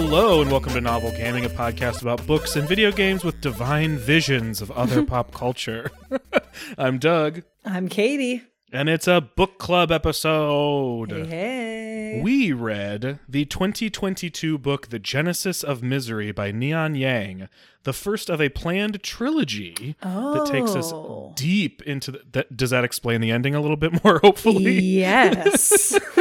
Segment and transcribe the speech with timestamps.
[0.00, 3.98] Hello, and welcome to Novel Gaming, a podcast about books and video games with divine
[3.98, 5.90] visions of other pop culture.
[6.78, 8.44] I'm Doug, I'm Katie.
[8.72, 11.10] And it's a book club episode.
[11.12, 12.20] Hey, hey.
[12.22, 17.48] We read the 2022 book The Genesis of Misery by Neon Yang,
[17.84, 21.32] the first of a planned trilogy that takes us Oh.
[21.36, 22.22] deep into the.
[22.32, 24.78] That, does that explain the ending a little bit more, hopefully?
[24.80, 25.98] Yes.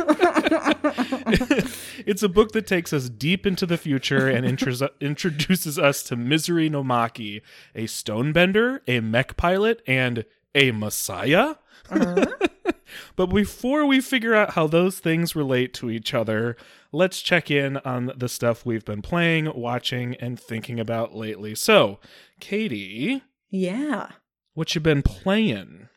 [2.05, 6.15] it's a book that takes us deep into the future and intros- introduces us to
[6.15, 7.41] Misery Nomaki,
[7.75, 10.25] a stonebender, a mech pilot, and
[10.55, 11.55] a messiah.
[11.89, 12.71] Uh-huh.
[13.15, 16.55] but before we figure out how those things relate to each other,
[16.91, 21.55] let's check in on the stuff we've been playing, watching, and thinking about lately.
[21.55, 21.99] So,
[22.39, 24.11] Katie, yeah.
[24.53, 25.89] what you been playing?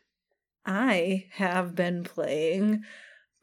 [0.65, 2.83] I have been playing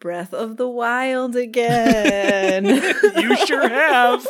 [0.00, 2.64] Breath of the Wild again.
[3.16, 4.26] you sure have.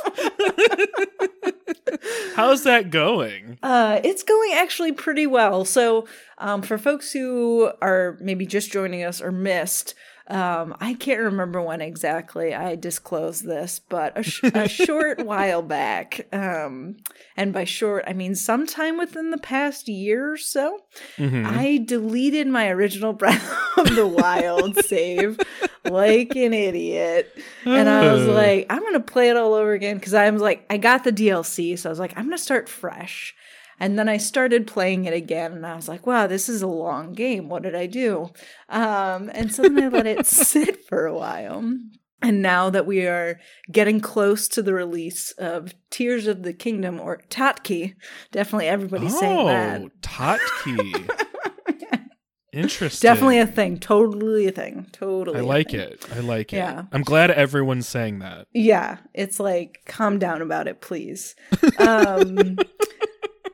[2.35, 3.59] How's that going?
[3.63, 5.65] Uh, it's going actually pretty well.
[5.65, 6.07] So,
[6.39, 9.95] um, for folks who are maybe just joining us or missed,
[10.29, 15.63] um, I can't remember when exactly I disclosed this, but a, sh- a short while
[15.63, 16.97] back, um,
[17.37, 20.81] and by short I mean sometime within the past year or so,
[21.17, 21.47] Mhm.
[21.47, 25.39] I deleted my original Breath of the Wild save
[25.85, 27.35] like an idiot.
[27.65, 28.33] And I was Uh.
[28.33, 31.13] like, I'm going to play it all over again because I'm like, I got the
[31.13, 31.79] DLC.
[31.79, 33.35] So I was like, I'm going to start fresh.
[33.81, 36.67] And then I started playing it again and I was like, wow, this is a
[36.67, 37.49] long game.
[37.49, 38.31] What did I do?
[38.69, 41.63] Um, and so then I let it sit for a while.
[42.21, 43.39] And now that we are
[43.71, 47.95] getting close to the release of Tears of the Kingdom or Tatki,
[48.33, 49.81] definitely everybody's saying that.
[49.83, 51.09] Oh, Totki.
[52.53, 53.07] Interesting.
[53.07, 53.79] Definitely a thing.
[53.79, 54.87] Totally a thing.
[54.93, 55.39] Totally.
[55.39, 56.05] I like it.
[56.17, 56.57] I like it.
[56.57, 56.85] Yeah.
[56.93, 58.49] I'm glad everyone's saying that.
[58.53, 58.99] Yeah.
[59.15, 61.37] It's like, calm down about it, please.
[61.79, 62.59] Um,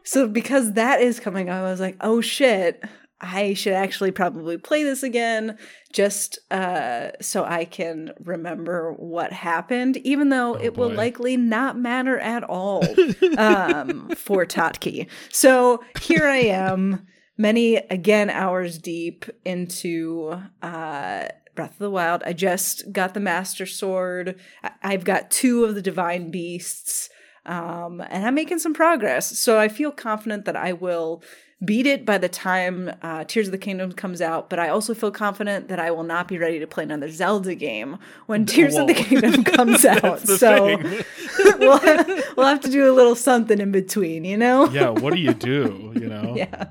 [0.05, 2.83] so because that is coming up, I was like, oh shit.
[3.21, 5.57] I should actually probably play this again
[5.95, 11.79] just uh, so I can remember what happened, even though Oh, it will likely not
[11.79, 12.85] matter at all
[13.39, 15.09] um, for Tatki.
[15.31, 17.07] So here I am,
[17.39, 22.23] many again hours deep into uh, Breath of the Wild.
[22.27, 24.39] I just got the Master Sword.
[24.83, 27.09] I've got two of the Divine Beasts,
[27.47, 29.39] um, and I'm making some progress.
[29.39, 31.23] So I feel confident that I will
[31.65, 34.51] beat it by the time uh, Tears of the Kingdom comes out.
[34.51, 37.55] But I also feel confident that I will not be ready to play another Zelda
[37.55, 40.21] game when Tears of the Kingdom comes out.
[40.21, 40.77] So
[41.59, 44.69] we'll have, we'll have to do a little something in between, you know?
[44.71, 45.93] yeah, what do you do?
[45.95, 46.35] You know?
[46.37, 46.69] Yeah.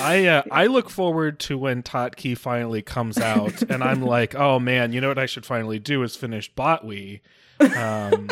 [0.00, 4.58] I uh, I look forward to when Totkey finally comes out, and I'm like, oh
[4.58, 7.20] man, you know what I should finally do is finish Botwe,
[7.58, 8.28] um,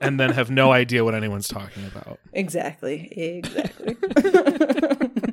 [0.00, 2.18] and then have no idea what anyone's talking about.
[2.32, 3.08] Exactly.
[3.12, 3.96] Exactly.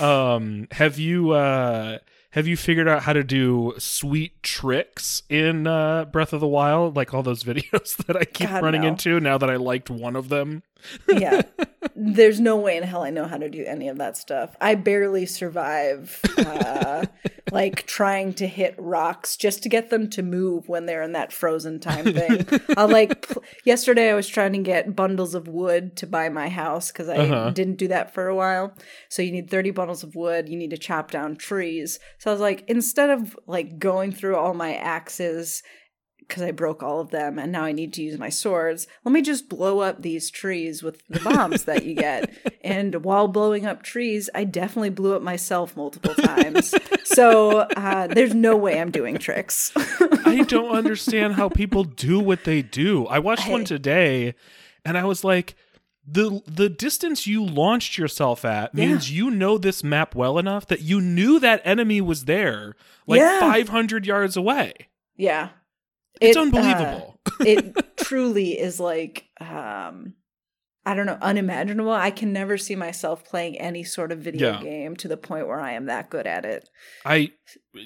[0.00, 1.98] Um, have you uh,
[2.30, 6.96] have you figured out how to do sweet tricks in uh, Breath of the Wild,
[6.96, 8.88] like all those videos that I keep God, running no.
[8.88, 9.20] into?
[9.20, 10.62] Now that I liked one of them,
[11.08, 11.42] yeah.
[11.96, 14.54] There's no way in hell I know how to do any of that stuff.
[14.60, 17.06] I barely survive uh
[17.52, 21.32] like trying to hit rocks just to get them to move when they're in that
[21.32, 22.46] frozen time thing.
[22.76, 26.48] I'll like pl- yesterday I was trying to get bundles of wood to buy my
[26.48, 27.50] house cuz I Uh-huh.
[27.50, 28.74] didn't do that for a while.
[29.08, 31.98] So you need 30 bundles of wood, you need to chop down trees.
[32.18, 35.62] So I was like instead of like going through all my axes
[36.30, 38.86] because I broke all of them and now I need to use my swords.
[39.04, 42.30] Let me just blow up these trees with the bombs that you get.
[42.62, 46.74] And while blowing up trees, I definitely blew up myself multiple times.
[47.04, 49.72] So uh, there's no way I'm doing tricks.
[50.26, 53.06] I don't understand how people do what they do.
[53.06, 54.34] I watched one today,
[54.84, 55.56] and I was like.
[56.06, 58.86] The the distance you launched yourself at Yeah.
[58.86, 62.74] means you know this map well enough that you knew that enemy was there
[63.06, 63.38] like Yeah.
[63.38, 64.72] 500 yards away.
[65.16, 65.50] yeah.
[66.20, 67.20] It's It, uh, unbelievable.
[67.40, 70.14] it truly is like um
[70.86, 71.92] I don't know, unimaginable.
[71.92, 74.62] I can never see myself playing any sort of video Yeah.
[74.62, 76.70] game to the point where I am that good at it.
[77.04, 77.32] I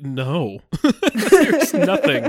[0.01, 0.61] no.
[1.15, 2.25] There's nothing.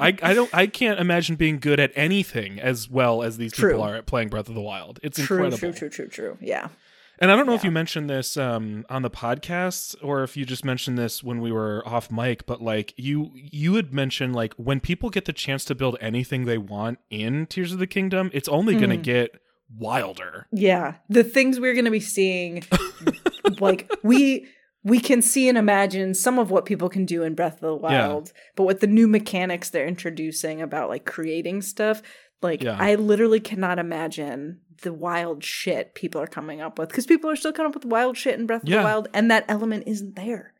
[0.00, 3.72] I I don't I can't imagine being good at anything as well as these True.
[3.72, 4.98] people are at playing Breath of the Wild.
[5.02, 5.58] It's True, incredible.
[5.58, 6.38] true, true, true, true.
[6.40, 6.68] Yeah.
[7.18, 10.44] And I don't know if you mentioned this um, on the podcast or if you
[10.44, 14.54] just mentioned this when we were off mic, but like you you had mentioned like
[14.54, 18.30] when people get the chance to build anything they want in Tears of the Kingdom,
[18.34, 19.40] it's only going to get
[19.78, 20.46] wilder.
[20.52, 22.62] Yeah, the things we're going to be seeing,
[23.60, 24.46] like we
[24.84, 27.88] we can see and imagine some of what people can do in Breath of the
[27.88, 28.08] Yeah.
[28.08, 32.02] Wild, but with the new mechanics they're introducing about like creating stuff,
[32.42, 32.76] like Yeah.
[32.78, 37.36] I literally cannot imagine the wild shit people are coming up with because people are
[37.36, 38.78] still coming up with wild shit in Breath of Yeah.
[38.78, 40.52] the Wild, and that element isn't there.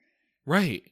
[0.44, 0.84] Right.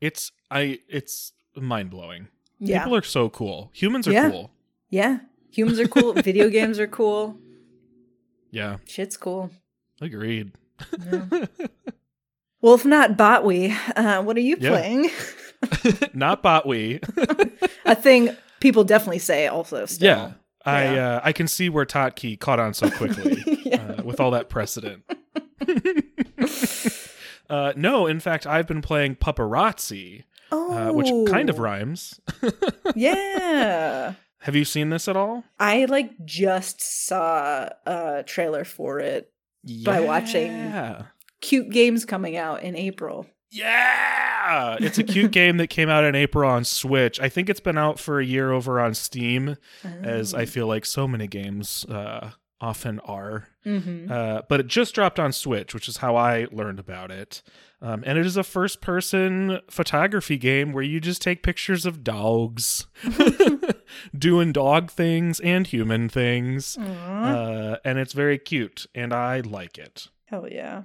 [0.00, 2.28] It's I it's mind blowing.
[2.58, 3.70] Yeah, People are so cool.
[3.74, 4.30] Humans are Yeah.
[4.30, 4.50] cool.
[4.88, 5.18] yeah.
[5.50, 6.12] Humans are cool.
[6.30, 7.36] Video games are cool.
[8.50, 8.76] Yeah.
[8.86, 9.50] Shit's cool.
[10.00, 10.52] Agreed.
[11.04, 11.26] Yeah.
[12.60, 15.10] well, if not Botwe, uh, what are you playing?
[16.14, 16.98] Not Botwe.
[17.84, 19.86] A thing people definitely say also.
[19.86, 20.06] Still.
[20.06, 20.32] yeah.
[20.64, 21.08] I Yeah.
[21.16, 23.96] uh, I can see where Totki caught on so quickly Yeah.
[23.98, 25.02] uh, with all that precedent.
[27.50, 32.20] uh, no, in fact, I've been playing Pupperazzi, Oh, uh, which kind of rhymes.
[32.94, 34.14] yeah.
[34.40, 35.44] Have you seen this at all?
[35.58, 39.30] I like just saw a trailer for it.
[39.84, 40.72] By watching-
[41.40, 43.26] Cute games coming out in April.
[43.52, 47.20] Yeah, it's a cute game that came out in April on Switch.
[47.20, 49.56] I think it's been out for a year over on Steam,
[50.02, 53.48] as I feel like so many games uh, often are.
[53.64, 57.42] hmm Uh, but it just dropped on Switch, which is how I learned about it.
[57.80, 62.04] Um, and it is a first person photography game where you just take pictures of
[62.04, 62.86] dogs
[64.18, 66.78] doing dog things and human things.
[66.78, 70.08] Uh, and it's very cute, and I like it.
[70.26, 70.82] Hell yeah.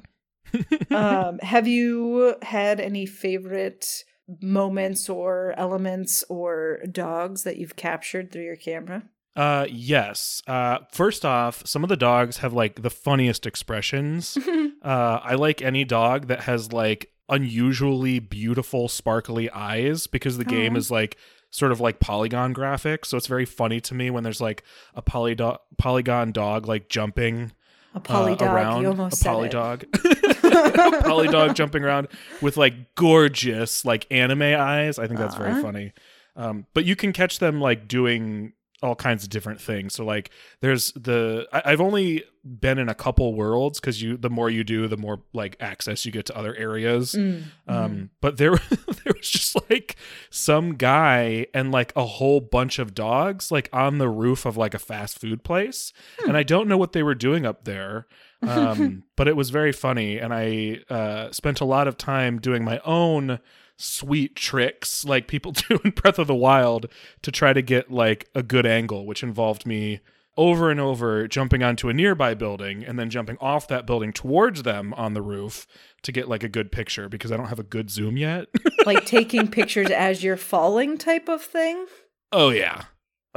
[0.92, 4.04] Um, have you had any favorite
[4.42, 9.04] moments or elements or dogs that you've captured through your camera?
[9.36, 10.42] Uh, yes.
[10.48, 14.38] Uh, first off, some of the dogs have like the funniest expressions.
[14.84, 20.78] Uh, I like any dog that has like unusually beautiful, sparkly eyes because the game
[20.78, 21.18] is like
[21.50, 23.08] sort of like polygon graphics.
[23.08, 24.64] So it's very funny to me when there's like
[24.96, 27.52] a polydo- polygon dog like jumping
[27.96, 28.42] A uh, polydog.
[28.54, 28.82] around.
[28.84, 30.37] you almost a said it.
[31.04, 31.54] polydog.
[31.56, 32.08] jumping around
[32.42, 35.00] with like gorgeous like anime eyes.
[35.00, 35.62] I think that's very Aw.
[35.62, 35.94] funny.
[36.36, 39.96] Um, but you can catch them like doing all kinds of different things.
[39.96, 40.30] So like
[40.62, 44.64] there's the I, I've only been in a couple worlds because you the more you
[44.64, 47.14] do, the more like access you get to other areas.
[47.14, 49.96] Mm, Um, but there there was just like
[50.30, 54.76] some guy and like a whole bunch of dogs like on the roof of like
[54.76, 55.92] a fast food place,
[56.28, 58.06] and I don't know what they were doing up there.
[58.42, 62.64] Um, but it was very funny, and I uh, spent a lot of time doing
[62.64, 63.40] my own
[63.78, 66.88] sweet tricks like people do in Breath of the Wild
[67.22, 70.00] to try to get like a good angle, which involved me
[70.36, 74.64] over and over jumping onto a nearby building and then jumping off that building towards
[74.64, 75.66] them on the roof
[76.04, 78.48] to get like a good picture because I don't have a good zoom yet.
[78.86, 81.88] like taking pictures as you're falling type of thing?
[82.32, 82.84] oh yeah.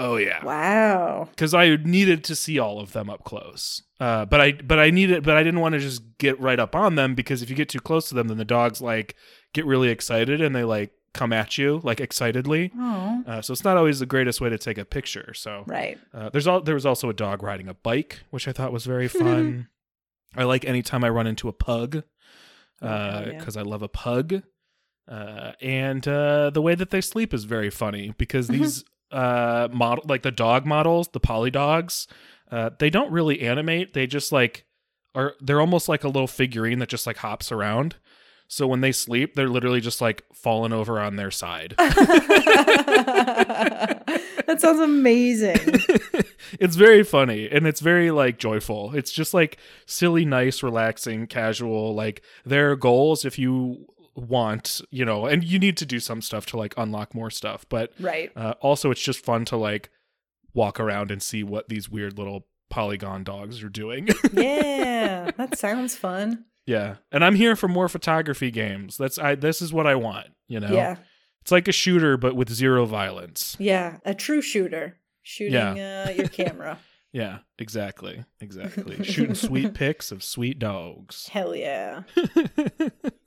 [0.02, 0.44] Oh yeah.
[0.44, 1.28] Wow.
[1.36, 3.82] Cuz I needed to see all of them up close.
[4.00, 6.74] Uh, but I but I needed but I didn't want to just get right up
[6.74, 9.14] on them because if you get too close to them then the dogs like
[9.52, 12.72] get really excited and they like come at you like excitedly.
[13.26, 15.34] Uh, so it's not always the greatest way to take a picture.
[15.34, 15.98] So Right.
[16.14, 18.86] Uh, there's all there was also a dog riding a bike, which I thought was
[18.86, 19.68] very fun.
[20.36, 22.04] I like anytime I run into a pug,
[22.82, 23.24] Oh, yeah.
[23.38, 24.42] because I love a pug.
[25.08, 30.04] Uh, and uh, the way that they sleep is very funny because these uh, model
[30.06, 32.06] like the dog models, the poly dogs,
[32.50, 33.94] uh, they don't really animate.
[33.94, 34.64] They just like
[35.14, 37.96] are they're almost like a little figurine that just like hops around.
[38.48, 41.74] So when they sleep, they're literally just like falling over on their side.
[41.78, 41.86] that
[44.58, 45.56] sounds amazing.
[46.58, 48.96] it's very funny and it's very like joyful.
[48.96, 51.94] It's just like silly, nice, relaxing, casual.
[51.94, 53.86] Like their goals if you
[54.20, 57.66] want, you know, and you need to do some stuff to like unlock more stuff.
[57.68, 58.30] But Right.
[58.36, 59.90] uh, also, it's just fun to like
[60.54, 64.08] walk around and see what these weird little polygon dogs are doing.
[64.32, 65.30] Yeah.
[65.36, 66.44] That sounds fun.
[66.66, 68.96] yeah, and I'm here for more photography games.
[68.96, 69.34] That's I.
[69.34, 70.28] This is what I want.
[70.48, 70.96] You know, Yeah.
[71.42, 73.56] it's like a shooter but with zero violence.
[73.58, 73.98] Yeah.
[74.04, 74.96] A true shooter.
[75.22, 76.78] Shooting uh, your camera.
[77.12, 79.02] Yeah, exactly, exactly.
[79.12, 81.28] Shooting sweet pics of sweet dogs.
[81.28, 82.02] Hell yeah.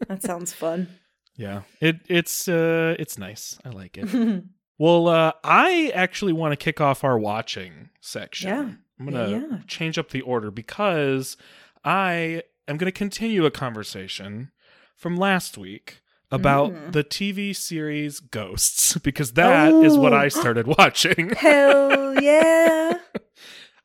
[0.08, 0.88] That sounds fun.
[1.36, 3.58] yeah, it it's uh it's nice.
[3.66, 4.44] I like it.
[4.78, 8.50] well, uh I actually want to kick off our watching section.
[8.50, 8.70] Yeah.
[9.00, 9.58] I'm gonna Yeah, yeah.
[9.68, 11.36] change up the order because
[11.84, 14.52] I am gonna continue a conversation
[14.96, 16.92] from last week about Mm.
[16.94, 20.18] the TV series Ghosts because that is what Oh.
[20.18, 21.30] I started watching.
[21.32, 22.98] Hell yeah.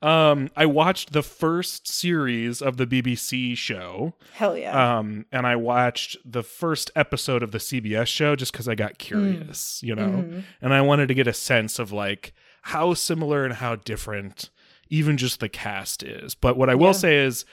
[0.00, 4.98] Um, I watched the first series of the BBC show, Hell yeah.
[4.98, 8.98] um, and I watched the first episode of the CBS show just because I got
[8.98, 10.44] curious, you know, Mhm.
[10.62, 14.50] and I wanted to get a sense of like how similar and how different
[14.88, 16.34] even just the cast is.
[16.36, 16.92] But what I will Yeah.
[16.92, 17.44] say is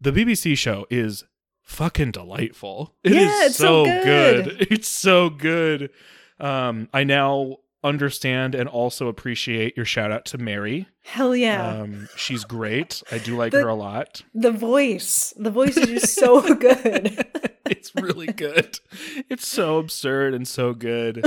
[0.00, 1.24] the BBC show is
[1.62, 2.94] fucking delightful.
[3.04, 4.66] It is Yeah, it's so good.
[4.70, 5.90] It's so good.
[6.40, 10.88] Um, I now understand and also appreciate your shout out to Mary.
[11.02, 11.68] Hell yeah.
[11.80, 13.02] Um, she's great.
[13.12, 14.22] I do like The- her a lot.
[14.34, 15.32] the voice.
[15.36, 17.26] The voice is just so good.
[17.66, 18.78] it's really good.
[19.30, 21.24] It's so absurd and so good.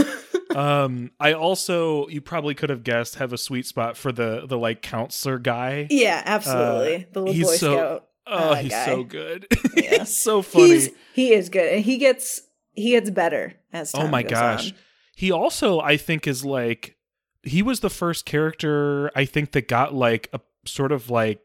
[0.55, 4.57] Um, I also you probably could have guessed have a sweet spot for the the
[4.57, 5.87] like counselor guy.
[5.89, 7.07] yeah, absolutely.
[7.13, 8.03] the little Uh, he's Boy so- Scout.
[8.29, 8.85] Oh, uh, he's guy.
[8.85, 9.47] so good.
[9.77, 9.99] Yeah.
[9.99, 10.67] he's so funny.
[10.69, 11.71] He's he is good.
[11.75, 12.41] And he gets
[12.73, 14.71] he gets better as time oh my goes gosh.
[14.71, 14.77] on.
[15.17, 16.95] He also I think is like
[17.41, 21.39] he was the first character I think that got like a sort of like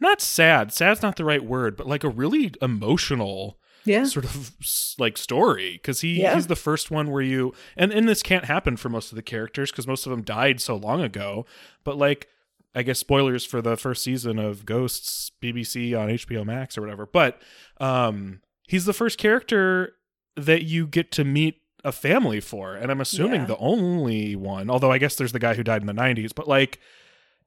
[0.00, 0.72] not sad.
[0.72, 4.04] Sad's not the right word, but like a really emotional Yeah.
[4.04, 4.52] sort of
[4.98, 6.34] like story because he Yeah.
[6.36, 9.22] he's the first one where you and and this can't happen for most of the
[9.22, 11.44] characters because most of them died so long ago
[11.84, 12.28] but like
[12.74, 17.04] i guess spoilers for the first season of ghosts bbc on hbo max or whatever
[17.06, 17.42] but
[17.80, 19.94] um he's the first character
[20.36, 23.46] that you get to meet a family for and i'm assuming Yeah.
[23.46, 26.46] the only one although i guess there's the guy who died in the 90s but
[26.46, 26.78] like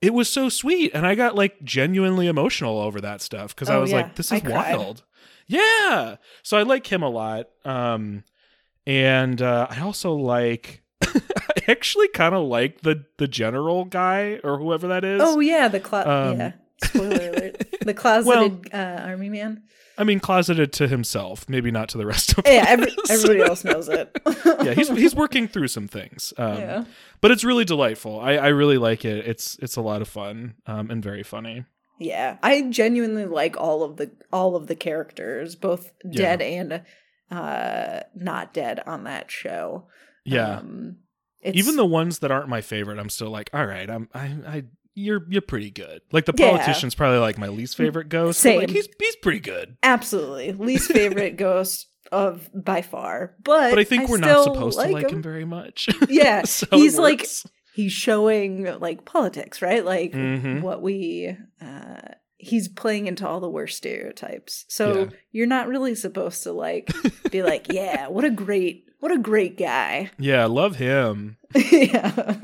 [0.01, 3.75] it was so sweet and i got like genuinely emotional over that stuff because i
[3.75, 3.98] Oh, was yeah.
[3.98, 5.04] like this I is wild
[5.48, 6.15] yeah.
[6.42, 7.50] So I like him a lot.
[7.63, 8.24] Um
[8.88, 14.58] and uh I also like I actually kind of like the the general guy or
[14.58, 15.22] whoever that is.
[15.24, 16.01] Oh yeah, the clo-
[16.32, 16.51] Um, yeah.
[16.84, 17.63] Spoiler alert.
[17.82, 19.63] The closeted uh, army man.
[19.98, 23.64] I mean closeted to himself, maybe not to the rest of Yeah, every, everybody else
[23.70, 24.16] knows it.
[24.64, 26.34] yeah, he's he's working through some things.
[26.38, 26.84] Um yeah.
[27.22, 28.20] but it's really delightful.
[28.20, 29.28] I I really like it.
[29.28, 31.66] It's it's a lot of fun um and very funny.
[32.00, 36.36] Yeah, I genuinely like all of the all of the characters, both Yeah.
[36.36, 36.82] dead and
[37.32, 39.88] uh not dead on that show.
[40.25, 40.58] Yeah.
[40.60, 40.98] Um,
[41.42, 44.36] it's, Even the ones that aren't my favorite, I'm still like, all right, I'm I
[44.48, 44.64] I
[44.96, 46.02] you're you're pretty good.
[46.12, 46.52] Like the Yeah.
[46.52, 48.44] politician's probably like my least favorite ghost.
[48.44, 48.75] but, like Same.
[48.75, 49.78] he's he's pretty good.
[49.84, 54.88] absolutely least favorite ghost of by far, but But I think we're not supposed to
[54.88, 55.22] like him him.
[55.24, 55.90] very much.
[56.10, 57.25] Yeah, So he's like
[57.74, 59.84] he's showing like politics, right?
[59.84, 60.62] Like Mhm.
[60.62, 62.02] what we uh
[62.38, 64.66] he's playing into all the worst stereotypes.
[64.70, 65.06] So Yeah.
[65.32, 66.92] you're not really supposed to like
[67.32, 70.12] be like, yeah, what a great what a great guy.
[70.20, 71.38] Yeah, love him.
[71.56, 72.36] yeah.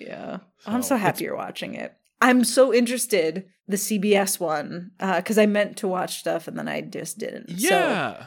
[0.00, 0.38] yeah.
[0.74, 1.94] I'm So so happy you're watching it.
[2.20, 6.68] I'm so interested the CBS one uh cuz I meant to watch stuff and then
[6.68, 7.48] I just didn't.
[7.50, 8.26] So Yeah.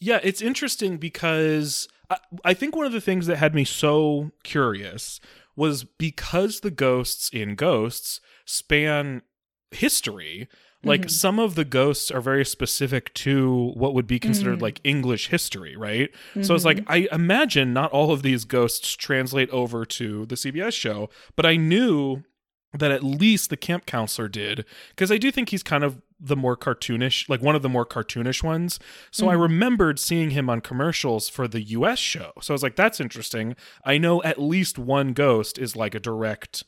[0.00, 4.30] Yeah, it's interesting because I, I think one of the things that had me so
[4.44, 5.20] curious
[5.56, 9.22] was because the ghosts in Ghosts span
[9.72, 10.48] history.
[10.84, 11.10] Like Mhm.
[11.10, 14.62] some of the ghosts are very specific to what would be considered Mhm.
[14.62, 16.10] like English history, right?
[16.42, 20.74] So it's like I imagine not all of these ghosts translate over to the CBS
[20.74, 22.22] show, but I knew
[22.78, 26.36] that at least the camp counselor did because I do think he's kind of the
[26.36, 28.78] more cartoonish, like one of the more cartoonish ones.
[29.10, 29.40] So I Mhm.
[29.42, 32.32] remembered seeing him on commercials for the US show.
[32.40, 33.56] So I was like, that's interesting.
[33.84, 36.64] I know at least one ghost is like a direct,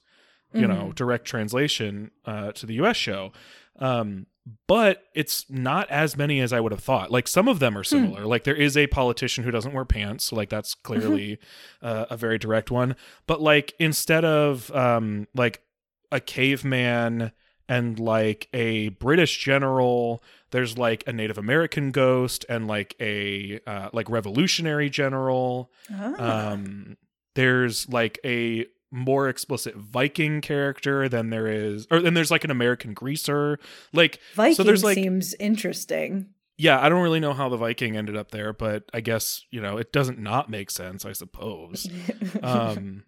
[0.52, 0.94] you know, Mhm.
[0.94, 3.32] direct translation uh, to the US show.
[3.78, 4.26] Um,
[4.66, 7.10] but it's not as many as I would have thought.
[7.10, 8.24] Like some of them are similar.
[8.26, 11.38] Like there is a politician who doesn't wear pants, so like that's clearly
[11.82, 12.96] uh, a very direct one.
[13.26, 15.62] But like instead of um, like
[16.10, 17.32] a caveman
[17.68, 23.90] and like a British general, there's like a Native American ghost and like a uh,
[23.92, 25.70] like revolutionary general.
[25.92, 26.50] Ah.
[26.52, 26.96] Um,
[27.36, 32.50] there's like a more explicit Viking character than there is, or then there's like an
[32.50, 33.58] American greaser.
[33.92, 36.26] Like, Viking so there's like, seems interesting.
[36.58, 39.60] yeah, I don't really know how the Viking ended up there, but I guess you
[39.60, 41.88] know it doesn't not make sense, I suppose.
[42.42, 43.04] um,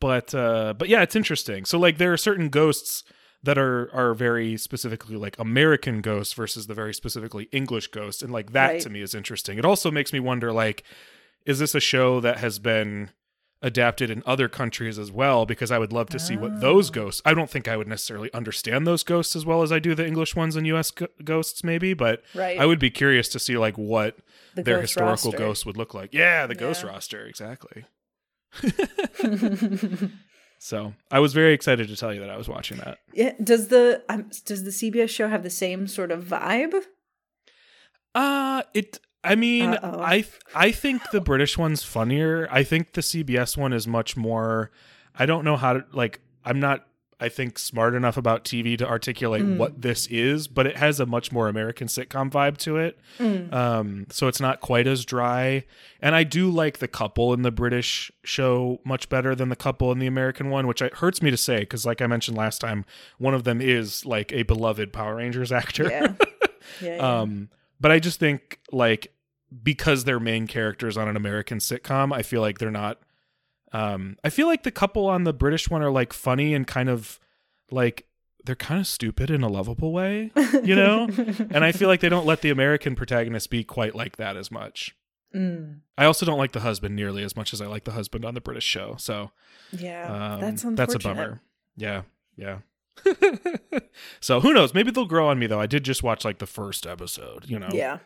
[0.00, 1.64] but uh, but yeah, it's interesting.
[1.64, 3.04] So like, there are certain ghosts
[3.44, 8.32] that are are very specifically like American ghosts versus the very specifically English ghosts, and
[8.32, 8.80] like that Right.
[8.82, 9.58] to me is interesting.
[9.58, 10.82] It also makes me wonder like,
[11.46, 13.10] is this a show that has been
[13.62, 16.94] adapted in other countries as well because I would love to see what those Oh.
[16.94, 17.22] ghosts.
[17.24, 20.06] I don't think I would necessarily understand those ghosts as well as I do the
[20.06, 22.58] English ones and US go- ghosts maybe, but right.
[22.58, 24.16] I would be curious to see like what
[24.56, 25.38] The their ghost historical roster.
[25.46, 26.12] ghosts would look like.
[26.12, 27.84] Yeah, the ghost roster, exactly.
[30.58, 32.98] So, I was very excited to tell you that I was watching that.
[33.12, 36.74] yeah, does the um, does the CBS show have the same sort of vibe?
[38.14, 40.00] Uh it I mean, Uh-oh.
[40.02, 42.48] I th- I think the British one's funnier.
[42.50, 44.70] I think the CBS one is much more
[45.16, 46.86] I don't know how to like I'm not
[47.20, 49.56] I think smart enough about TV to articulate Mm.
[49.56, 52.98] what this is, but it has a much more American sitcom vibe to it.
[53.20, 53.52] Mm.
[53.52, 55.64] Um so it's not quite as dry.
[56.00, 59.92] And I do like the couple in the British show much better than the couple
[59.92, 62.60] in the American one, which it hurts me to say cuz like I mentioned last
[62.60, 62.84] time,
[63.18, 65.88] one of them is like a beloved Power Rangers actor.
[65.88, 66.14] Yeah.
[66.80, 67.20] Yeah, yeah.
[67.20, 67.48] Um,
[67.82, 69.12] but I just think like
[69.62, 73.00] because they're main characters on an American sitcom, I feel like they're not.
[73.72, 76.88] Um, I feel like the couple on the British one are like funny and kind
[76.88, 77.18] of
[77.70, 78.06] like
[78.44, 80.30] they're kind of stupid in a lovable way,
[80.62, 81.08] you know.
[81.50, 84.50] and I feel like they don't let the American protagonist be quite like that as
[84.50, 84.94] much.
[85.34, 88.24] Mm, I also don't like the husband nearly as much as I like the husband
[88.24, 88.94] on the British show.
[88.98, 89.32] So
[89.72, 91.40] yeah, um, that's that's a bummer.
[91.76, 92.02] Yeah,
[92.36, 92.58] yeah.
[94.20, 94.74] so who knows?
[94.74, 95.60] Maybe they'll grow on me though.
[95.60, 97.68] I did just watch like the first episode, you know.
[97.72, 97.98] Yeah,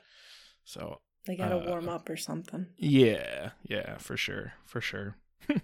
[0.64, 2.66] So they gotta Uh, warm up or something.
[2.78, 5.16] yeah, yeah, for sure, for sure.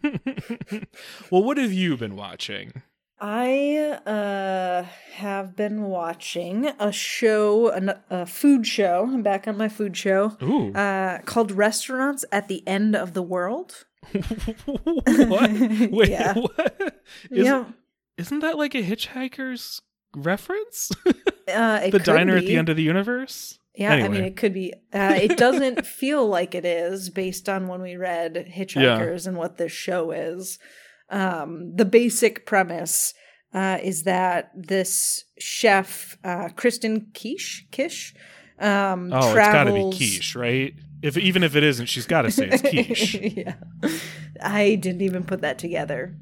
[1.30, 2.82] well, what have you been watching?
[3.24, 4.82] I uh
[5.14, 9.08] have been watching a show, a, a food show.
[9.12, 10.36] I'm back on my food show.
[10.42, 13.84] Ooh, Uh, called Restaurants at the End of the World.
[14.64, 15.50] what?
[15.90, 16.34] Wait, Yeah.
[16.34, 16.96] what?
[17.30, 17.64] Is, yeah,
[18.18, 19.80] Isn't that like a Hitchhiker's
[20.14, 20.90] reference?
[21.52, 23.58] uh, the diner at the end of the universe.
[23.74, 24.74] Yeah, I mean, it could be.
[24.92, 29.56] Uh, it doesn't feel like it is based on when we read Hitchhikers and what
[29.56, 30.58] this show is.
[31.08, 33.14] Um, the basic premise
[33.54, 38.14] uh, is that this chef, uh, Kristen Kish, Kish,
[38.58, 39.96] um, Oh, it's got to be travels.
[39.96, 40.74] quiche, right?
[41.00, 43.14] If even if it isn't, she's got to say it's quiche.
[43.14, 43.54] yeah,
[44.42, 46.14] I didn't even put that together.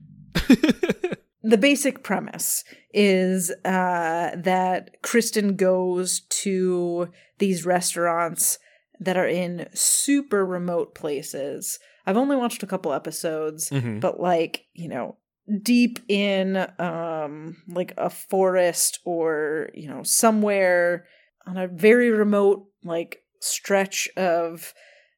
[1.42, 8.59] The basic premise is uh, that Kristen goes to these restaurants
[8.99, 11.78] that are in super remote places.
[12.06, 14.00] I've only watched a couple episodes, Mhm.
[14.00, 15.16] but like, you know,
[15.62, 21.06] deep in um like a forest or, you know, somewhere
[21.47, 24.73] on a very remote like stretch of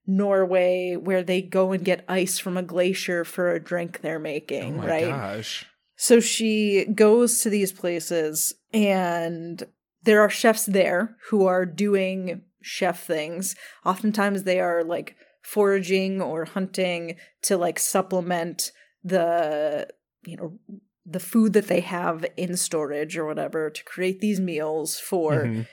[0.07, 4.21] Norway where they go and get ice from a glacier for a drink they're Oh
[4.21, 5.07] making, my right?
[5.11, 5.67] gosh.
[6.03, 9.63] So she goes to these places, and
[10.03, 13.55] there are chefs there who are doing chef things.
[13.87, 18.73] Oftentimes, they are like foraging or hunting to like supplement
[19.05, 19.87] the,
[20.25, 20.59] you know,
[21.07, 25.67] the food that they have in storage or whatever to create these meals for Mhm.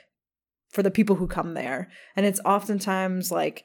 [0.68, 1.90] for the people who come there.
[2.14, 3.64] And it's oftentimes like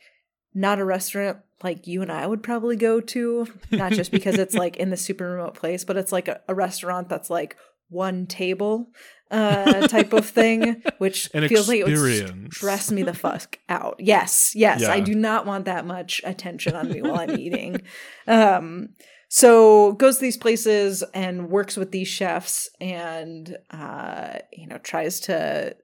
[0.56, 4.56] not a restaurant like you and I would probably go to, not just because it's
[4.56, 7.56] like in the super remote place, but it's like a, a restaurant that's like
[7.90, 8.88] one table
[9.32, 12.56] uh type of thing, which An feels like it would experience.
[12.56, 13.96] stress me the fuck out.
[14.00, 17.82] Yes, yes, I do not want that much attention on me while I'm eating.
[18.28, 18.90] Um
[19.28, 25.20] so goes to these places and works with these chefs and uh you know tries
[25.22, 25.76] to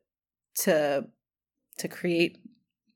[0.59, 1.05] to
[1.79, 2.37] to create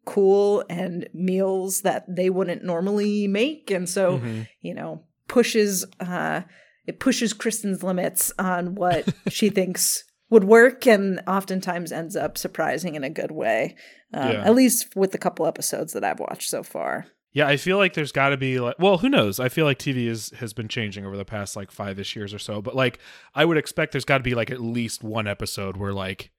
[0.06, 4.48] cool and meals that they wouldn't normally make and so Mhm.
[4.62, 6.42] you know pushes uh
[6.86, 12.96] it pushes kristen's limits on what she thinks would work and oftentimes ends up surprising
[12.96, 13.76] in a good way
[14.14, 14.44] um, Yeah.
[14.46, 17.96] at least with the couple episodes that i've watched so far Yeah, I feel like
[17.96, 19.42] there's got to be like, well, who knows?
[19.42, 22.34] I feel like TV is has been changing over the past like five ish years
[22.34, 22.62] or so.
[22.62, 22.98] But like,
[23.34, 26.32] I would expect there's got to be like at least one episode where like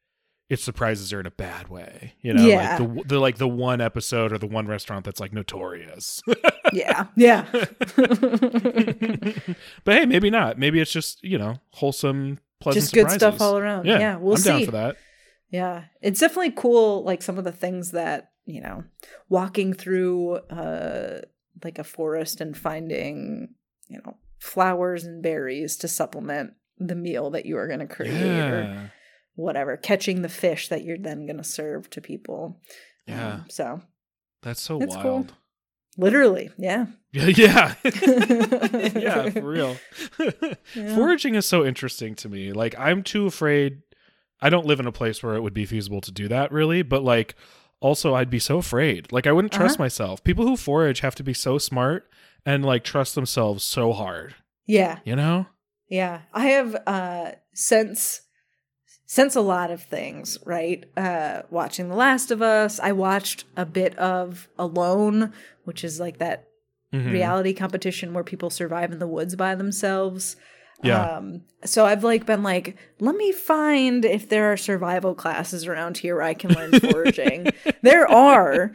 [0.48, 2.14] it surprises her in a bad way.
[2.20, 2.78] You know, Yeah.
[2.78, 6.22] like the the like the one episode or the one restaurant that's like notorious.
[6.72, 7.46] yeah yeah
[9.84, 10.58] but hey, maybe not.
[10.58, 13.18] Maybe it's just you know wholesome, pleasant, just good surprises.
[13.18, 14.96] stuff all around Yeah, yeah, we'll I'm see down for that.
[15.50, 17.04] Yeah, it's definitely cool.
[17.04, 18.84] Like some of the things that you know,
[19.28, 21.20] walking through uh
[21.64, 23.48] like a forest and finding
[23.88, 28.12] you know flowers and berries to supplement the meal that you are going to create,
[28.22, 28.86] or Yeah,
[29.36, 29.76] whatever.
[29.76, 32.60] Catching the fish that you're then going to serve to people.
[33.06, 33.80] yeah, Um, so
[34.42, 35.02] that's so That's cool.
[35.12, 35.34] wild.
[35.96, 36.86] literally, yeah.
[37.16, 37.74] Yeah, yeah,
[38.94, 39.76] yeah, for real.
[40.74, 40.94] Yeah.
[40.94, 42.52] Foraging is so interesting to me.
[42.52, 43.78] Like, I'm too afraid.
[44.38, 46.82] I don't live in a place where it would be feasible to do that, really.
[46.82, 47.34] But like,
[47.80, 49.12] also, I'd be so afraid.
[49.12, 49.84] Like, I wouldn't trust Uh-huh.
[49.84, 50.22] myself.
[50.24, 52.10] People who forage have to be so smart
[52.44, 54.34] and like trust themselves so hard.
[54.66, 54.98] Yeah.
[55.06, 55.46] You know?
[55.88, 58.20] Yeah, I have uh since
[59.06, 60.84] since a lot of things, right?
[60.96, 65.32] Uh watching The Last of Us, I watched a bit of Alone,
[65.64, 66.44] which is like that
[66.92, 67.10] Mhm.
[67.12, 70.36] reality competition where people survive in the woods by themselves.
[70.82, 71.16] Yeah.
[71.16, 75.98] Um so I've like been like, let me find if there are survival classes around
[75.98, 77.48] here where I can learn foraging.
[77.82, 78.72] there are.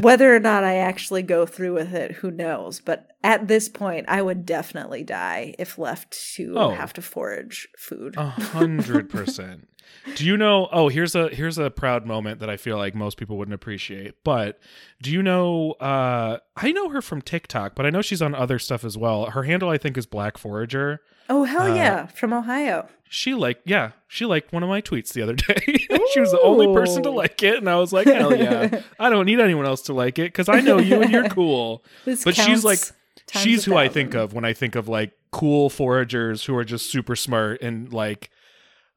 [0.00, 2.80] Whether or not I actually go through with it, who knows?
[2.80, 6.70] But at this point, I would definitely die if left to Oh.
[6.70, 8.14] have to forage food.
[8.16, 9.68] A hundred percent.
[10.14, 10.68] Do you know?
[10.72, 14.14] Oh, here's a here's a proud moment that I feel like most people wouldn't appreciate.
[14.24, 14.58] But
[15.02, 15.72] do you know?
[15.72, 19.26] uh I know her from TikTok, but I know she's on other stuff as well.
[19.30, 21.00] Her handle, I think, is Black Forager.
[21.28, 22.88] Oh hell Uh, yeah, from Ohio.
[23.08, 25.54] She liked, yeah, she liked one of my tweets the other day.
[26.12, 29.10] she was the only person to like it, and I was like, hell yeah, I
[29.10, 31.84] don't need anyone else to like it because I know you and you're cool.
[32.04, 32.80] This But she's like,
[33.32, 36.90] she's who I think of when I think of like cool foragers who are just
[36.90, 38.30] super smart and like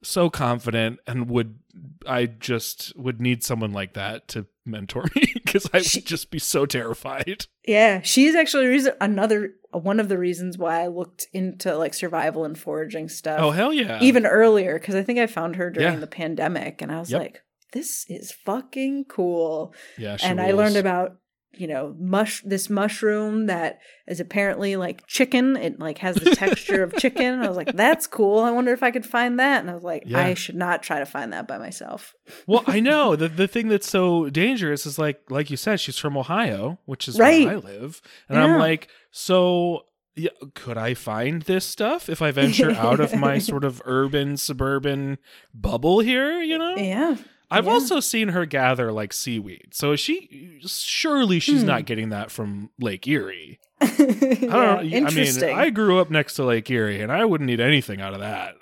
[0.04, 1.60] so confident and would
[2.08, 6.32] I just would need someone like that to mentor me because I She- would just
[6.32, 7.46] be so terrified.
[7.66, 12.44] Yeah, she's actually reason another one of the reasons why I looked into like survival
[12.46, 13.40] and foraging stuff.
[13.42, 14.00] Oh hell yeah!
[14.02, 16.00] even earlier because I think I found her during Yeah.
[16.00, 17.22] the pandemic, and I was Yep.
[17.22, 21.18] like, "This is fucking cool." yeah, and I learned about
[21.54, 25.56] you know mush this mushroom that is apparently like chicken.
[25.58, 27.42] It like has the texture of chicken.
[27.42, 29.62] I was like, "That's cool." I wonder if I could find that.
[29.62, 30.20] And I was like, Yeah.
[30.20, 32.14] "I should not try to find that by myself."
[32.48, 35.98] Well, I know the the thing that's so dangerous is like like you said, she's
[35.98, 37.46] from Ohio, which is Right.
[37.46, 39.86] where I live, and I'm like, so
[40.16, 44.36] yeah, could I find this stuff if I venture out of my sort of urban
[44.38, 45.18] suburban
[45.54, 46.42] bubble here?
[46.42, 47.16] You know, Yeah,
[47.52, 47.72] I've yeah.
[47.72, 51.68] also seen her gather like seaweed, so she surely she's Hmm.
[51.68, 53.60] not getting that from Lake Erie.
[53.82, 54.78] I don't know.
[54.78, 55.56] I mean, Interesting.
[55.58, 58.56] I grew up next to Lake Erie, and I wouldn't need anything out of that.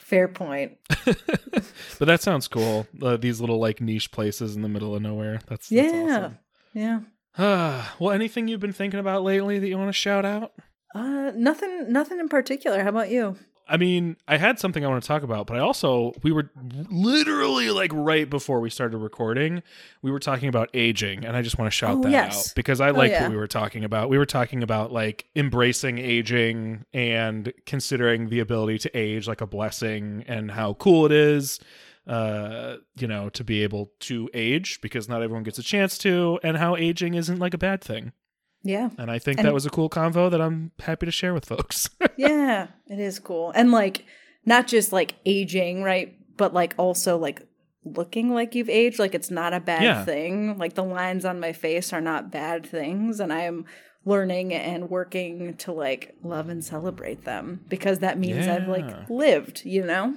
[0.00, 0.78] Fair point.
[1.04, 2.86] but that sounds cool.
[3.02, 5.40] Uh, these little like niche places in the middle of nowhere.
[5.48, 6.30] That's, that's Yeah.
[6.72, 7.00] Yeah.
[7.38, 7.86] awesome.
[8.00, 10.52] well, anything you've been thinking about lately that you want to shout out?
[10.94, 11.92] Uh, nothing.
[11.92, 12.82] Nothing in particular.
[12.82, 13.36] How about you?
[13.68, 16.50] I mean, I had something I want to talk about, but I also we were
[16.90, 19.62] literally like right before we started recording,
[20.02, 22.50] we were talking about aging, and I just want to shout Oh, that yes.
[22.50, 23.22] out because I like yeah.
[23.22, 24.08] what we were talking about.
[24.10, 29.46] We were talking about like embracing aging and considering the ability to age like a
[29.46, 31.60] blessing and how cool it is
[32.06, 36.40] uh you know to be able to age because not everyone gets a chance to
[36.42, 38.12] and how aging isn't like a bad thing
[38.62, 38.90] Yeah.
[38.98, 41.44] and i think And- that was a cool convo that i'm happy to share with
[41.46, 43.52] folks yeah, it is cool.
[43.54, 44.04] And like
[44.44, 46.16] not just like aging, right?
[46.36, 47.42] But like also like
[47.84, 50.04] looking like you've aged, like it's not a bad Yeah.
[50.04, 50.58] thing.
[50.58, 53.66] Like the lines on my face are not bad things and I'm
[54.04, 59.64] learning and working to like love and celebrate them because that means I've like lived,
[59.64, 60.16] you know?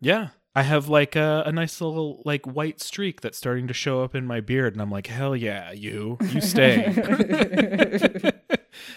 [0.00, 0.28] Yeah.
[0.54, 4.14] I have like a, a nice little like white streak that's starting to show up
[4.14, 6.84] in my beard, and I'm like, hell yeah, you, you stay.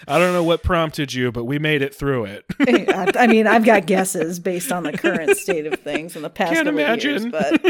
[0.08, 2.44] I don't know what prompted you, but we made it through it.
[3.16, 6.52] I mean, I've got guesses based on the current state of things in the past
[6.54, 7.30] Can't of years, imagine.
[7.30, 7.62] but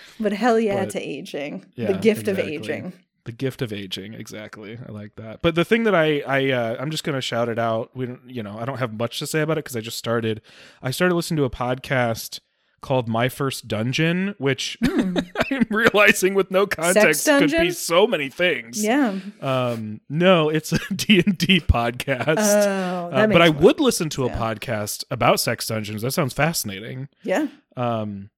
[0.20, 2.56] but hell yeah But- to aging, Yeah, the gift exactly.
[2.56, 2.92] of aging.
[3.30, 4.76] The gift of aging, exactly.
[4.86, 5.40] I like that.
[5.40, 7.90] But the thing that I I uh, I'm just gonna shout it out.
[7.94, 9.98] We don't, you know, I don't have much to say about it because I just
[9.98, 10.42] started.
[10.82, 12.40] I started listening to a podcast
[12.80, 18.82] called My First Dungeon, which I'm realizing with no context could be so many things.
[18.82, 19.18] Yeah.
[19.40, 22.36] Um, no, it's a D and D podcast.
[22.38, 24.38] Oh, Uh, but I would listen to a yeah.
[24.38, 26.02] podcast about sex dungeons.
[26.02, 27.08] That sounds fascinating.
[27.22, 27.46] Yeah.
[27.76, 28.30] Um,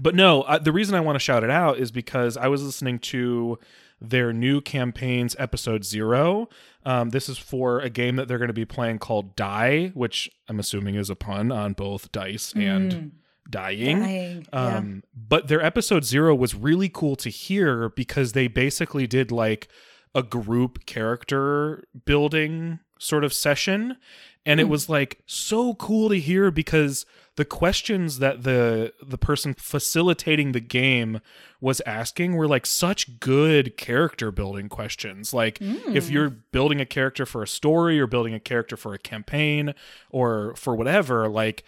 [0.00, 2.62] but no, uh, the reason I want to shout it out is because I was
[2.62, 3.58] listening to
[4.02, 6.48] their new campaign's episode zero.
[6.84, 10.28] Um, this is for a game that they're going to be playing called Die, which
[10.48, 14.00] I'm assuming is a pun on both dice and dying.
[14.00, 14.46] Dying.
[14.52, 14.76] yeah.
[14.76, 19.68] Um, but their episode zero was really cool to hear because they basically did like
[20.14, 23.96] a group character building sort of session.
[24.44, 24.70] And it Hmm.
[24.70, 30.60] was like so cool to hear because the questions that the the person facilitating the
[30.60, 31.20] game
[31.60, 35.32] was asking were like such good character building questions.
[35.32, 36.12] Like if Hmm.
[36.12, 39.74] you're building a character for a story or building a character for a campaign
[40.10, 41.64] or for whatever, like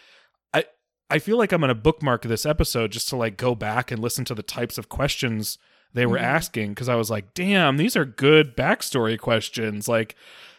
[0.52, 0.64] I
[1.08, 4.24] I feel like I'm gonna bookmark this episode just to like go back and listen
[4.26, 5.56] to the types of questions
[5.94, 6.22] they were Mhm.
[6.22, 9.86] asking because I was like, damn, these are good backstory questions.
[9.88, 10.16] Like,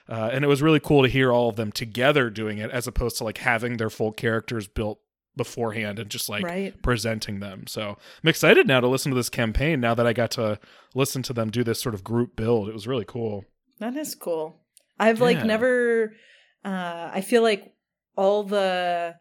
[0.07, 2.87] uh, and it was really cool to hear all of them together doing it as
[2.87, 4.99] opposed to like having their full characters built
[5.35, 6.81] beforehand and just like right.
[6.81, 7.65] presenting them.
[7.67, 10.59] So I'm excited now to listen to this campaign now that I got to
[10.93, 12.69] listen to them do this sort of group build.
[12.69, 13.45] It was really cool.
[13.79, 14.61] That is cool.
[14.97, 16.13] I've like never
[16.63, 17.73] uh I feel like
[18.15, 19.15] all the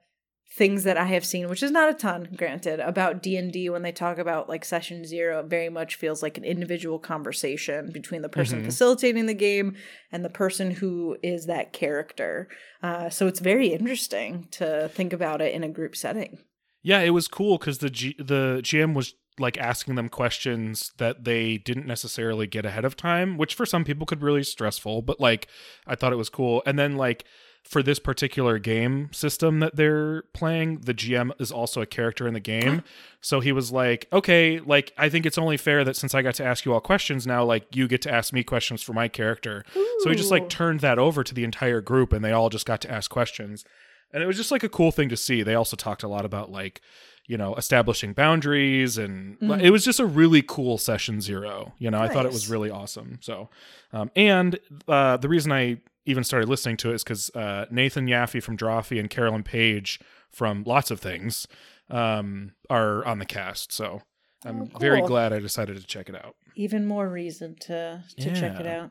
[0.57, 3.91] things that I have seen, which is not a ton, granted, about D&D when they
[3.91, 8.29] talk about like session 0, it very much feels like an individual conversation between the
[8.29, 8.67] person Mhm.
[8.67, 9.75] facilitating the game
[10.13, 12.49] and the person who is that character.
[12.83, 16.39] Uh so it's very interesting to think about it in a group setting.
[16.83, 21.25] Yeah, it was cool because the G- the GM was like asking them questions that
[21.25, 25.03] they didn't necessarily get ahead of time, which for some people could be really stressful.
[25.03, 25.49] But like,
[25.87, 26.63] I thought it was cool.
[26.65, 27.25] And then like
[27.65, 32.35] for this particular game system that they're playing, the GM is also a character in
[32.35, 32.83] the game.
[33.23, 36.35] so he was like, okay, like, I think it's only fair that since I got
[36.37, 39.09] to ask you all questions now, like, you get to ask me questions for my
[39.09, 39.65] character.
[40.01, 42.67] So he just like turned that over to the entire group and they all just
[42.67, 43.65] got to ask questions.
[44.13, 45.43] And it was just like a cool thing to see.
[45.43, 46.83] They also talked a lot about like,
[47.27, 49.63] you know, establishing boundaries and Mhm.
[49.63, 51.73] it was just a really cool session zero.
[51.79, 53.19] You know, I thought it was really awesome.
[53.23, 53.49] So,
[53.95, 58.07] um, and uh, the reason I even started listening to it is because uh, Nathan
[58.07, 61.47] Yaffe from Drawfee and Carolyn Page from lots of things
[61.91, 63.73] um, are on the cast.
[63.73, 64.03] So
[64.45, 66.37] I'm Oh, very glad I decided to check it out.
[66.57, 68.91] Even more reason to to check it out.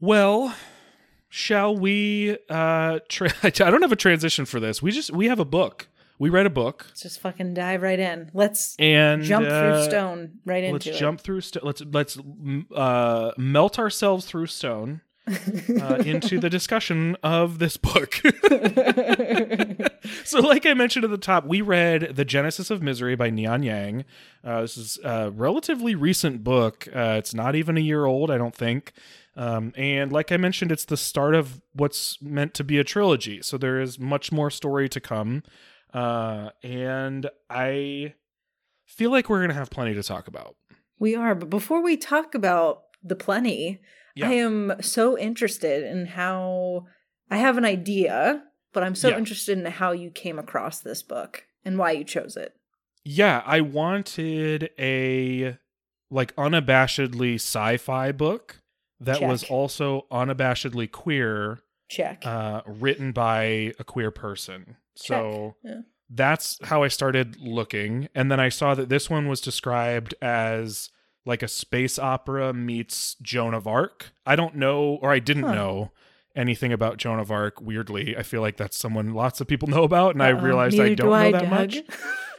[0.00, 0.54] Well,
[1.28, 2.38] shall we?
[2.48, 4.82] Uh, tra- I don't have a transition for this.
[4.82, 5.88] We just we have a book.
[6.18, 8.30] We read a book Let's just fucking dive right in.
[8.32, 10.94] Let's and jump uh, through stone right into Let's it.
[10.94, 11.42] jump through.
[11.42, 12.18] St- let's let's
[12.74, 18.14] uh, melt ourselves through stone uh, into the discussion of this book.
[20.24, 23.62] so, like I mentioned at the top, we read The Genesis of Misery by Neon
[23.62, 24.04] Yang.
[24.44, 26.88] Uh, this is a relatively recent book.
[26.94, 28.92] Uh, it's not even a year old, I don't think.
[29.36, 33.42] Um, and like I mentioned, it's the start of what's meant to be a trilogy.
[33.42, 35.42] So, there is much more story to come.
[35.92, 38.14] Uh, and I
[38.84, 40.56] feel like we're going to have plenty to talk about.
[40.98, 43.80] we are, but before we talk about the plenty,
[44.16, 44.28] Yeah.
[44.30, 46.86] I am so interested in how
[47.30, 49.18] I have an idea, but I'm so Yeah.
[49.18, 52.54] interested in how you came across this book and why you chose it.
[53.04, 55.58] Yeah, I wanted a
[56.10, 58.60] like unabashedly sci-fi book
[59.00, 62.24] that was also unabashedly queer, Check.
[62.24, 64.76] uh, written by a queer person.
[64.94, 65.80] So Yeah.
[66.08, 70.90] that's how I started looking, and then I saw that this one was described as
[71.26, 74.12] like a space opera meets Joan of Arc.
[74.24, 75.54] I don't know, or I didn't Huh.
[75.54, 75.90] know
[76.34, 77.60] anything about Joan of Arc.
[77.60, 80.78] Weirdly, I feel like that's someone lots of people know about, and I Uh-oh, realized
[80.80, 81.50] I don't do know I, that Doug.
[81.50, 81.82] much.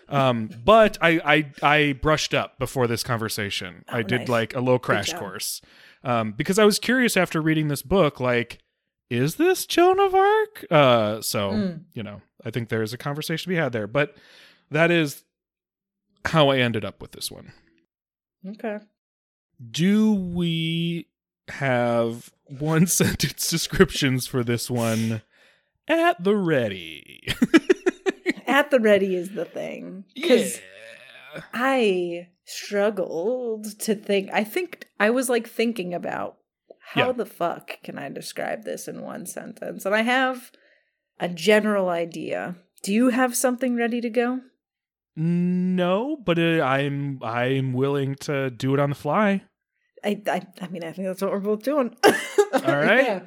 [0.10, 1.19] Um, but I,
[1.62, 3.84] I I brushed up before this conversation.
[3.89, 4.30] Oh, I did nice.
[4.30, 5.62] like a little crash course.
[6.02, 8.60] Um, because I was curious after reading this book, like,
[9.10, 10.65] is this Joan of Arc?
[10.71, 11.82] Uh, so Mm.
[11.93, 13.86] you know, I think there is a conversation to be had there.
[13.86, 14.15] But
[14.71, 15.26] that is
[16.23, 17.52] how I ended up with this one.
[18.45, 18.80] Okay.
[19.71, 21.08] Do we
[21.50, 25.21] have one sentence descriptions for this one
[25.88, 27.28] at the ready?
[28.47, 30.06] At the ready is the thing.
[30.15, 30.56] Because
[31.36, 31.41] yeah.
[31.54, 34.30] I struggled to think.
[34.34, 36.38] I think I was like thinking about
[36.80, 37.12] how Yeah.
[37.12, 39.86] the fuck can I describe this in one sentence?
[39.86, 40.52] And I have
[41.19, 42.56] a general idea.
[42.84, 44.39] Do you have something ready to go?
[45.19, 49.41] No, but uh, I'm I'm willing to do it on the fly.
[50.03, 51.95] I I, I mean, I think that's what we're both doing.
[52.06, 53.23] All right.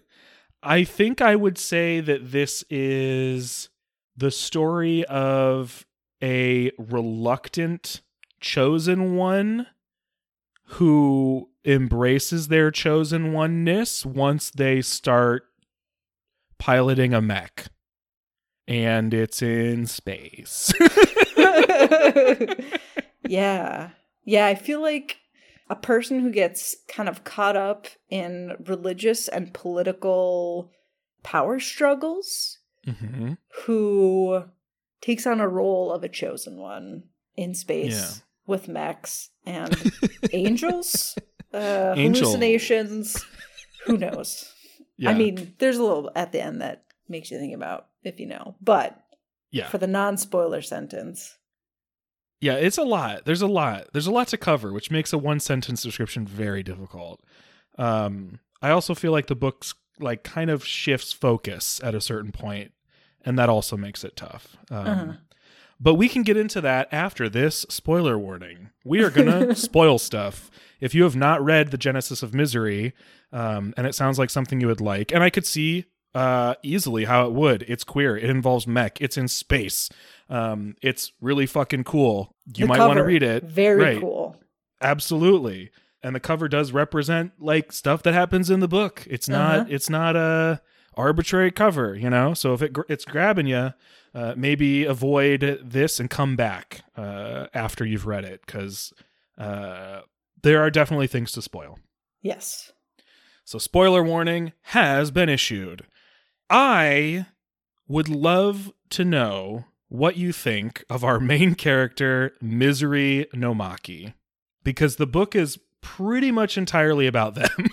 [0.64, 3.68] I think I would say that this is
[4.16, 5.86] the story of
[6.24, 8.02] a reluctant
[8.40, 9.68] chosen one
[10.64, 15.44] who embraces their chosen oneness once they start
[16.58, 17.68] piloting a mech.
[18.70, 20.72] And it's in space.
[23.28, 23.90] yeah.
[24.26, 25.18] Yeah, I feel like
[25.70, 30.72] a person who gets kind of caught up in religious and political
[31.24, 33.34] power struggles hmm
[33.66, 34.44] who
[35.02, 37.04] takes on a role of a chosen one
[37.36, 38.12] in space Yeah.
[38.48, 39.92] with mechs and
[40.32, 41.18] angels,
[41.54, 42.24] uh, Angel.
[42.30, 43.26] hallucinations.
[43.86, 44.50] Who knows?
[44.98, 45.10] Yeah.
[45.10, 48.28] I mean, there's a little at the end that makes you think about if you
[48.28, 49.00] know, but
[49.52, 49.68] yeah.
[49.68, 51.38] for the non-spoiler sentence,
[52.42, 53.26] Yeah, it's a lot.
[53.26, 53.88] There's a lot.
[53.92, 57.22] There's a lot to cover, which makes a one sentence description very difficult.
[57.78, 62.32] Um, I also feel like the book's like kind of shifts focus at a certain
[62.32, 62.72] point,
[63.26, 64.58] and that also makes it tough.
[64.72, 65.14] Um, Uh-huh.
[65.82, 68.70] But we can get into that after this spoiler warning.
[68.84, 70.52] We are gonna spoil stuff.
[70.82, 72.94] If you have not read the Genesis of Misery,
[73.32, 77.06] um, and it sounds like something you would like, and I could see uh, easily
[77.06, 77.64] how it would.
[77.68, 78.18] It's queer.
[78.18, 79.00] It involves mech.
[79.02, 79.90] It's in space.
[80.30, 82.36] Um, it's really fucking cool.
[82.48, 83.44] You The might want to read it.
[83.44, 84.00] Very Right.
[84.02, 84.36] cool.
[84.82, 85.72] Absolutely.
[86.02, 89.06] And the cover does represent like stuff that happens in the book.
[89.10, 89.60] It's not.
[89.60, 89.66] Uh-huh.
[89.70, 90.62] It's not a
[90.96, 92.34] arbitrary cover, you know.
[92.34, 93.74] So if it gr- it's grabbing you,
[94.16, 98.94] uh, maybe avoid this and come back uh, after you've read it because
[99.38, 100.02] uh,
[100.42, 101.78] there are definitely things to spoil.
[102.22, 102.72] Yes.
[103.46, 105.86] So, spoiler warning has been issued.
[106.50, 107.26] I
[107.88, 114.14] would love to know what you think of our main character, Misery Nomaki,
[114.64, 117.50] because the book is pretty much entirely about them.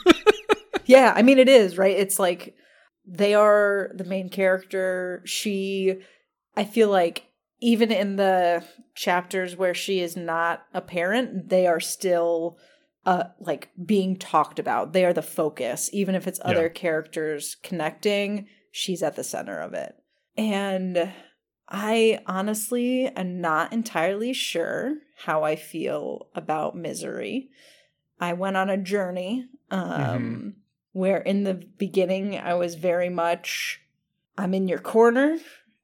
[0.88, 1.96] Yeah, I mean it is, right?
[1.96, 2.54] It's like
[3.04, 5.20] they are the main character.
[5.24, 5.96] She,
[6.56, 7.26] I feel like,
[7.60, 8.62] even in the
[8.94, 12.56] chapters where she is not a parent, they are still
[13.04, 14.92] uh like being talked about.
[14.92, 15.90] They are the focus.
[15.92, 16.80] Even if it's other Yeah.
[16.80, 19.94] characters connecting, she's at the center of it.
[20.36, 21.10] And
[21.66, 27.48] I honestly am not entirely sure how I feel about misery.
[28.20, 30.56] I went on a journey um
[30.92, 33.80] where in the beginning I was very much
[34.36, 35.38] I'm in your corner.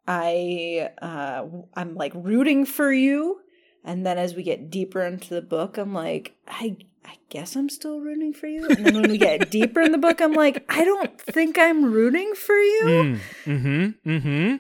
[0.07, 3.41] I uh I'm like rooting for you.
[3.85, 7.69] And then as we get deeper into the book, I'm like, I I guess I'm
[7.69, 8.67] still rooting for you.
[8.67, 11.93] And then when we get deeper in the book, I'm like, I don't think I'm
[11.93, 12.83] rooting for you.
[12.85, 14.11] Mm, mm-hmm.
[14.11, 14.57] Mm-hmm.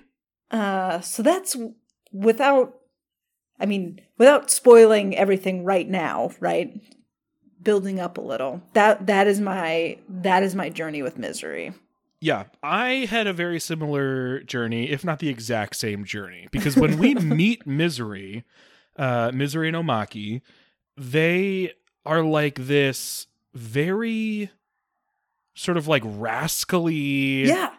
[0.51, 1.57] Uh, so that's
[2.13, 2.75] without,
[3.59, 6.81] I mean, without spoiling everything right now, right?
[7.63, 8.63] Building up a little.
[8.73, 11.73] That that is my that is my journey with misery.
[12.23, 16.97] Yeah, I had a very similar journey, if not the exact same journey, because when
[16.99, 18.45] we meet Misery,
[18.97, 20.41] uh, Misery Nomaki,
[20.97, 21.73] they
[22.05, 24.51] are like this very
[25.55, 27.71] sort of like rascally Yeah,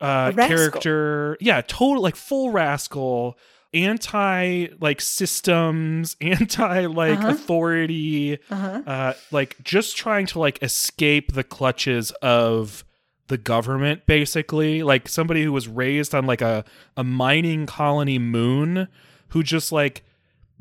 [0.00, 1.36] uh, character.
[1.40, 3.36] Yeah, total like full rascal,
[3.74, 7.28] anti like systems, anti like Uh-huh.
[7.28, 8.82] authority uh huh.
[8.86, 12.84] uh like just trying to like escape the clutches of
[13.28, 16.64] the government basically like somebody who was raised on like a
[16.96, 18.86] a mining colony moon
[19.30, 20.04] who just like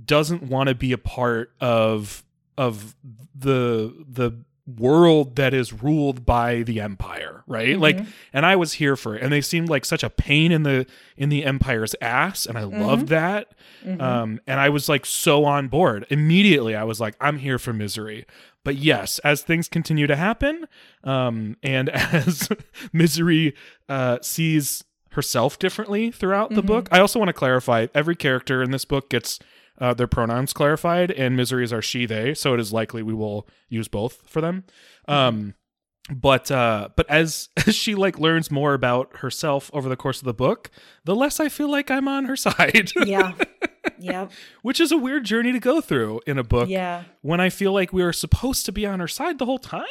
[0.04, 2.23] doesn't want to be a part of
[2.57, 2.95] of
[3.33, 4.31] the the
[4.79, 7.77] world that is ruled by the empire right?
[7.79, 7.97] Like
[8.33, 10.87] and i was here for it and they seemed like such a pain in the
[11.15, 13.53] in the empire's ass and i loved that
[13.85, 16.07] um and i was like so on board.
[16.09, 18.25] Immediately i was like i'm here for misery.
[18.63, 20.65] But yes as things continue to happen
[21.03, 22.49] um and as
[22.91, 23.53] misery
[23.87, 28.71] uh sees herself differently throughout the book i also want to clarify every character in
[28.71, 29.39] this book gets
[29.79, 33.47] uh, their pronouns clarified and miseries are she they so it is likely we will
[33.69, 34.63] use both for them
[35.07, 35.53] um
[36.13, 40.25] but uh but as as she like learns more about herself over the course of
[40.25, 40.69] the book
[41.03, 43.33] the less i feel like i'm on her side Yeah.
[43.99, 44.27] yeah.
[44.61, 47.03] which is a weird journey to go through in a book Yeah.
[47.21, 49.85] when i feel like we are supposed to be on her side the whole time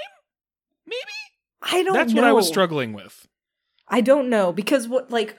[0.87, 1.01] maybe
[1.63, 2.23] I don't that's know.
[2.23, 3.27] what i was struggling with
[3.87, 5.37] I don't know because what like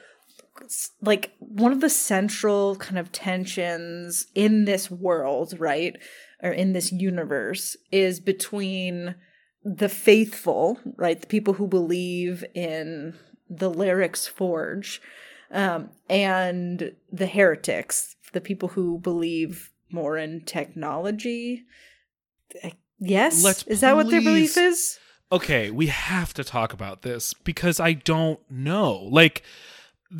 [1.01, 5.95] like one of the central kind of tensions in this world, right?
[6.41, 9.15] Or in this universe is between
[9.63, 11.19] the faithful, right?
[11.19, 13.15] The people who believe in
[13.49, 15.01] the Lyric's Forge,
[15.51, 21.63] um, and the heretics, the people who believe more in technology.
[22.99, 24.99] Yes, Let's is that what their belief is?
[25.31, 28.93] okay, we have to talk about this because I don't know.
[29.11, 29.43] Like,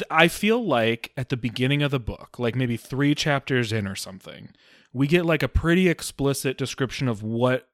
[0.09, 3.95] I feel like at the beginning of the book, like maybe three chapters in or
[3.95, 4.49] something,
[4.93, 7.67] we get like a pretty explicit description of what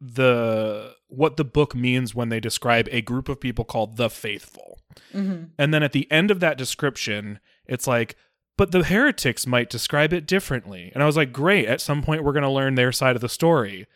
[0.00, 4.80] the what the book means when they describe a group of people called the faithful.
[5.12, 8.16] hmm And then at the end of that description, it's like,
[8.58, 10.90] but the heretics might describe it differently.
[10.94, 13.22] And I was like, great, at some point we're going to learn their side of
[13.22, 13.86] the story.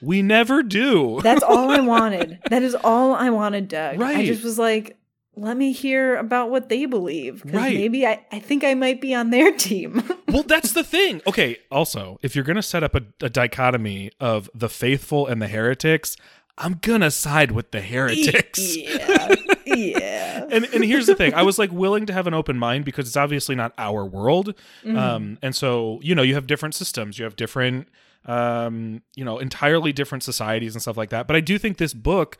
[0.00, 1.20] We never do.
[1.22, 2.38] That's all I wanted.
[2.48, 4.00] That is all I wanted, Doug.
[4.00, 4.18] Right.
[4.18, 4.96] I just was like,
[5.40, 7.42] let me hear about what they believe.
[7.42, 7.74] Because Right.
[7.76, 10.02] maybe I, I think I might be on their team.
[10.28, 11.22] well, that's the thing.
[11.26, 15.40] Okay, also, if you're going to set up a, a dichotomy of the faithful and
[15.40, 16.16] the heretics,
[16.58, 18.76] I'm going to side with the heretics.
[18.76, 19.34] yeah.
[19.66, 20.46] Yeah.
[20.50, 23.06] and and here's the thing i was like willing to have an open mind because
[23.06, 24.96] it's obviously not our world Mm-hmm.
[24.98, 27.86] um and so you know you have different systems you have different
[28.26, 31.94] um you know entirely different societies and stuff like that but i do think this
[31.94, 32.36] book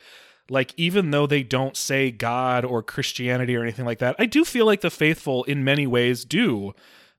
[0.50, 4.44] like even though they don't say god or christianity or anything like that i do
[4.44, 6.74] feel like the faithful in many ways do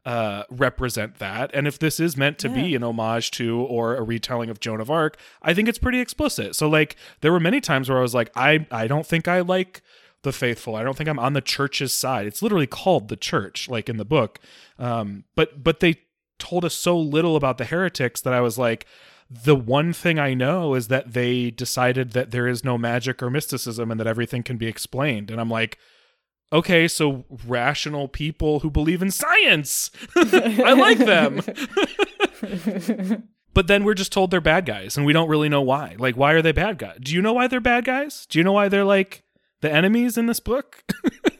[0.06, 1.52] uh, represent that.
[1.54, 4.82] And if this is meant to be an homage to or a retelling of Joan
[4.82, 6.56] of Arc, I think it's pretty explicit.
[6.56, 9.42] So like there were many times where I was like, I I don't think I
[9.42, 9.82] like
[10.24, 10.76] the faithful.
[10.76, 12.26] I don't think I'm on the church's side.
[12.26, 14.40] It's literally called the church, like in the book.
[14.80, 16.02] Um, but but they
[16.40, 18.86] told us so little about the heretics that I was like,
[19.32, 23.30] the one thing I know is that they decided that there is no magic or
[23.30, 25.32] mysticism and that everything can be explained.
[25.32, 25.78] And I'm like,
[26.52, 29.90] okay, so rational people who believe in science.
[30.18, 31.42] I like them.
[33.54, 35.96] but then we're just told they're bad guys and we don't really know why.
[35.98, 36.98] Like, why are they bad guys?
[37.02, 38.26] Do you know why they're bad guys?
[38.30, 39.24] Do you know why they're like
[39.62, 40.84] the enemies in this book?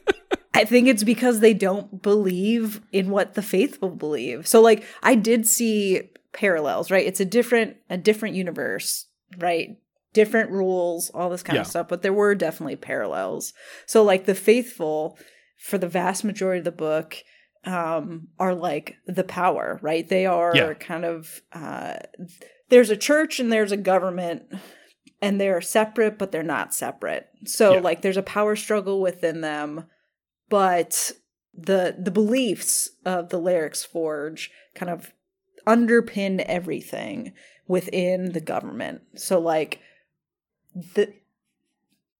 [0.54, 4.46] I think it's because they don't believe in what the faithful believe.
[4.46, 7.06] So like I did see parallels, right?
[7.06, 9.06] It's a different a different universe,
[9.38, 9.78] right?
[10.14, 11.62] different rules, all this kind Yeah.
[11.62, 13.54] of stuff, but there were definitely parallels.
[13.86, 15.16] So like the faithful
[15.58, 17.16] for the vast majority of the book
[17.64, 20.06] um are like the power, right?
[20.06, 20.74] They are Yeah.
[20.74, 21.94] kind of uh
[22.68, 24.42] there's a church and there's a government
[25.22, 27.28] and they're separate but they're not separate.
[27.46, 27.80] So Yeah.
[27.80, 29.86] like there's a power struggle within them,
[30.50, 31.12] but
[31.54, 35.12] the the beliefs of the Lyrics Forge kind of
[35.66, 37.32] underpin everything
[37.68, 39.02] within the government.
[39.16, 39.80] So like
[40.94, 41.12] the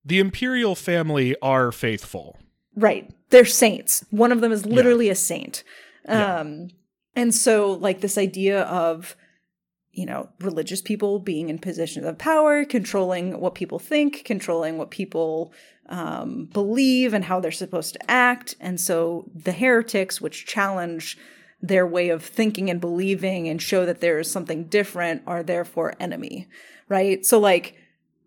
[0.04, 2.38] The imperial family are faithful.
[2.76, 4.04] right, they're saints.
[4.10, 5.64] One of them is literally a saint.
[6.06, 6.40] Yeah.
[6.40, 6.68] Um
[7.14, 9.16] and so like this idea of
[9.94, 14.90] you know, religious people being in positions of power, controlling what people think, controlling what
[14.90, 15.52] people
[15.90, 18.54] um, believe and how they're supposed to act.
[18.58, 21.18] And so the heretics, which challenge
[21.62, 25.94] their way of thinking and believing and show that there is something different, are therefore
[26.00, 26.48] enemy,
[26.88, 27.24] right?
[27.24, 27.76] So, like,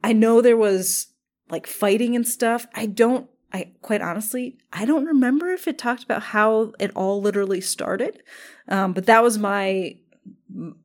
[0.04, 1.08] I know there was
[1.50, 2.66] like fighting and stuff.
[2.74, 7.22] I don't, I quite honestly, I don't remember if it talked about how it all
[7.22, 8.24] literally started.
[8.68, 9.98] Um, but that was my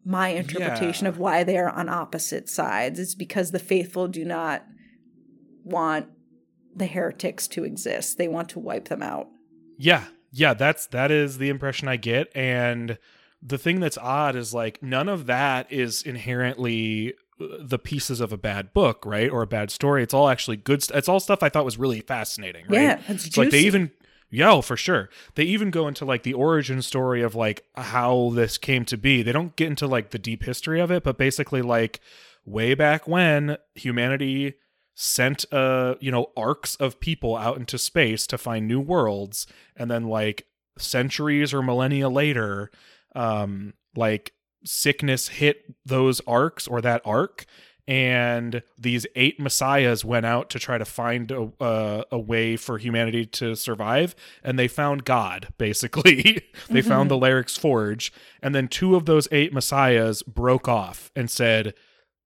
[0.05, 1.11] my interpretation Yeah.
[1.11, 4.65] of why they are on opposite sides is because the faithful do not
[5.65, 6.07] want
[6.75, 8.19] the heretics to exist.
[8.19, 9.29] They want to wipe them out.
[9.79, 10.05] Yeah.
[10.33, 12.99] Yeah, that's that is the impression I get and
[13.43, 18.33] the thing that's odd is like none of that is inherently uh, the pieces of
[18.33, 19.31] a bad book, right?
[19.31, 20.03] Or a bad story.
[20.03, 22.83] It's all actually good st- it's all stuff I thought was really fascinating, right?
[22.83, 23.91] Yeah, it's It's like they even
[24.33, 25.09] yeah, oh, for sure.
[25.35, 29.23] They even go into like the origin story of like how this came to be.
[29.23, 32.01] They don't get into like the deep history of it, but basically like
[32.45, 34.55] way back when humanity
[35.03, 39.91] sent uh you know arks of people out into space to find new worlds and
[39.91, 40.45] then like
[40.77, 42.71] centuries or millennia later
[43.15, 47.47] um like sickness hit those arks or that ark
[47.89, 52.77] and these eight messiahs went out to try to find a, a, a way for
[52.77, 56.43] humanity to survive and they found god basically.
[56.69, 61.31] They found the Lyrics Forge and then two of those eight messiahs broke off and
[61.31, 61.73] said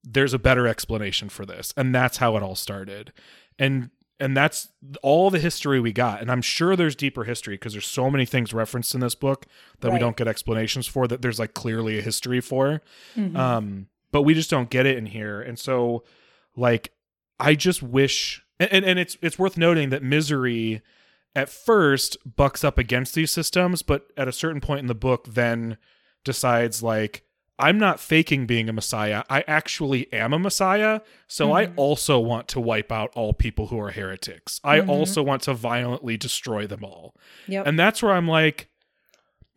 [0.05, 1.73] there's a better explanation for this.
[1.75, 3.11] And that's how it all started.
[3.59, 4.69] And and that's
[5.03, 6.21] all the history we got.
[6.21, 9.45] And i'm sure there's deeper history because there's so many things referenced in this book
[9.81, 12.81] that we don't get explanations for that there's like clearly a history for.
[13.17, 13.35] Mhm.
[13.35, 15.41] um but we just don't get it in here.
[15.41, 16.03] And so
[16.55, 16.93] like
[17.39, 20.81] i just wish and and, and it's it's worth noting that misery
[21.35, 25.25] at first bucks up against these systems but at a certain point in the book
[25.33, 25.77] then
[26.23, 27.23] decides like
[27.59, 31.73] i'm not faking being a messiah i actually am a messiah so i Mhm.
[31.77, 34.89] also want to wipe out all people who are heretics i Mhm.
[34.89, 37.15] also want to violently destroy them all
[37.47, 37.65] yep.
[37.67, 38.67] and that's where i'm like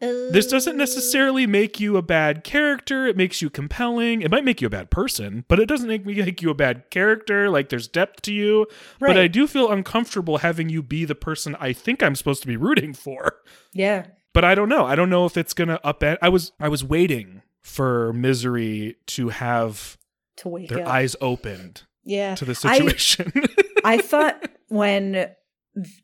[0.00, 3.04] this doesn't necessarily make you a bad character.
[3.08, 4.22] It makes you compelling.
[4.22, 6.54] It might make you a bad person, but it doesn't make me make you a
[6.54, 7.50] bad character.
[7.50, 8.68] Like there's depth to you.
[9.00, 9.08] Right.
[9.08, 12.46] But I do feel uncomfortable having you be the person I think I'm supposed to
[12.46, 13.40] be rooting for.
[13.72, 14.06] yeah.
[14.32, 14.84] But I don't know.
[14.86, 16.18] I don't know if it's gonna upend.
[16.22, 19.96] I was I was waiting for misery to have
[20.38, 20.88] To wake their up.
[20.88, 22.34] eyes opened yeah.
[22.36, 23.32] to the situation.
[23.84, 25.28] I thought when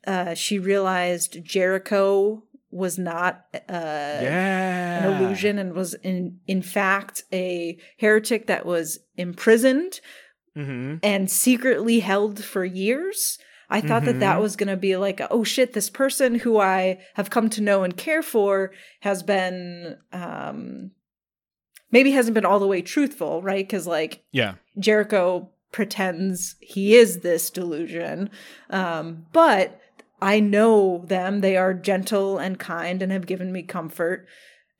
[0.07, 5.03] uh, she realized Jericho was not uh, yeah.
[5.05, 9.99] an illusion and was in in fact a heretic that was imprisoned
[10.55, 13.37] hmm and secretly held for years.
[13.69, 14.41] I thought that that Mhm.
[14.41, 17.83] was going to be like, oh shit, this person who I have come to know
[17.83, 20.91] and care for has been, um,
[21.95, 23.65] maybe hasn't been all the way truthful, right?
[23.65, 24.55] Because like Yeah.
[24.77, 28.29] Jericho pretends he is this delusion.
[28.69, 29.79] Um, but
[30.21, 31.41] I know them.
[31.41, 34.27] They are gentle and kind and have given me comfort.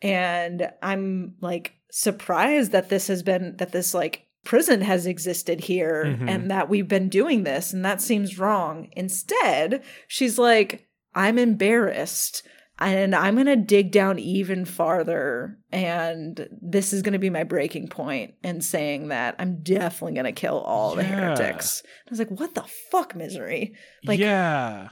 [0.01, 6.05] And I'm like surprised that this has been, that this like prison has existed here
[6.05, 6.29] Mhm.
[6.29, 7.73] and that we've been doing this.
[7.73, 8.89] And that seems wrong.
[8.91, 12.43] Instead, she's like, I'm embarrassed
[12.79, 15.57] and I'm going to dig down even farther.
[15.71, 20.25] And this is going to be my breaking point in saying that I'm definitely going
[20.25, 21.35] to kill all the Yeah.
[21.35, 21.83] heretics.
[21.85, 23.73] I was like, what the fuck, misery?
[24.05, 24.89] Like- yeah.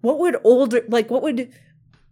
[0.00, 1.52] What would older, like, what would,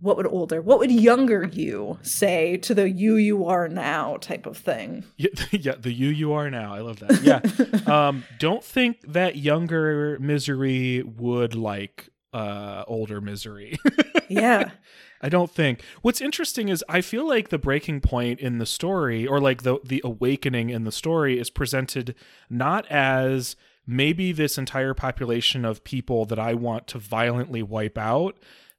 [0.00, 4.44] what would older, what would younger you say to the you you are now type
[4.44, 5.04] of thing?
[5.16, 6.74] Yeah, yeah, the you you are now.
[6.74, 7.22] I love that.
[7.22, 7.40] Yeah.
[8.08, 13.78] um, don't think that younger misery would like uh older misery.
[14.28, 14.72] yeah.
[15.20, 15.82] I don't think.
[16.02, 19.78] What's interesting is I feel like the breaking point in the story or like the
[19.84, 22.14] the awakening in the story is presented
[22.50, 23.56] not as
[23.86, 28.36] maybe this entire population of people that I want to violently wipe out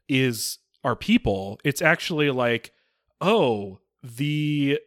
[0.10, 1.60] is our people.
[1.64, 2.72] It's actually like,
[3.22, 4.80] oh, the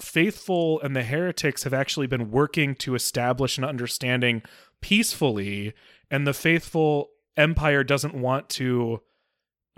[0.00, 4.42] faithful and the heretics have actually been working to establish an understanding
[4.80, 5.74] peacefully
[6.10, 9.00] and the faithful empire doesn't want to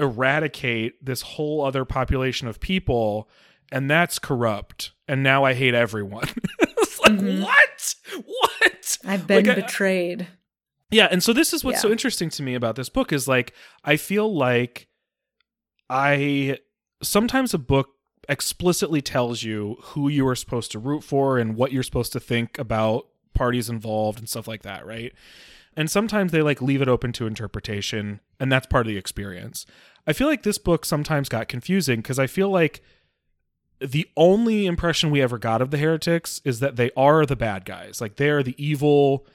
[0.00, 3.28] eradicate this whole other population of people
[3.70, 6.28] and that's corrupt and now i hate everyone
[6.60, 7.42] it's like Mhm.
[7.42, 7.94] what
[8.26, 10.26] what I've been Like, I- betrayed.
[10.90, 13.52] yeah, and so this is what's so interesting to me about this book is like
[13.84, 14.88] I feel like
[15.88, 16.58] I
[17.02, 17.88] sometimes a book
[18.28, 22.20] explicitly tells you who you are supposed to root for and what you're supposed to
[22.20, 25.12] think about parties involved and stuff like that, right?
[25.76, 29.66] And sometimes they like leave it open to interpretation and that's part of the experience.
[30.06, 32.82] I feel like this book sometimes got confusing because I feel like
[33.80, 37.64] the only impression we ever got of the heretics is that they are the bad
[37.64, 38.00] guys.
[38.00, 39.26] Like they are the evil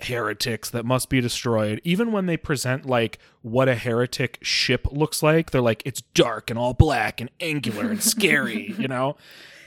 [0.00, 1.80] heretics that must be destroyed.
[1.84, 6.50] Even when they present like what a heretic ship looks like, they're like it's dark
[6.50, 9.16] and all black and angular and scary, you know?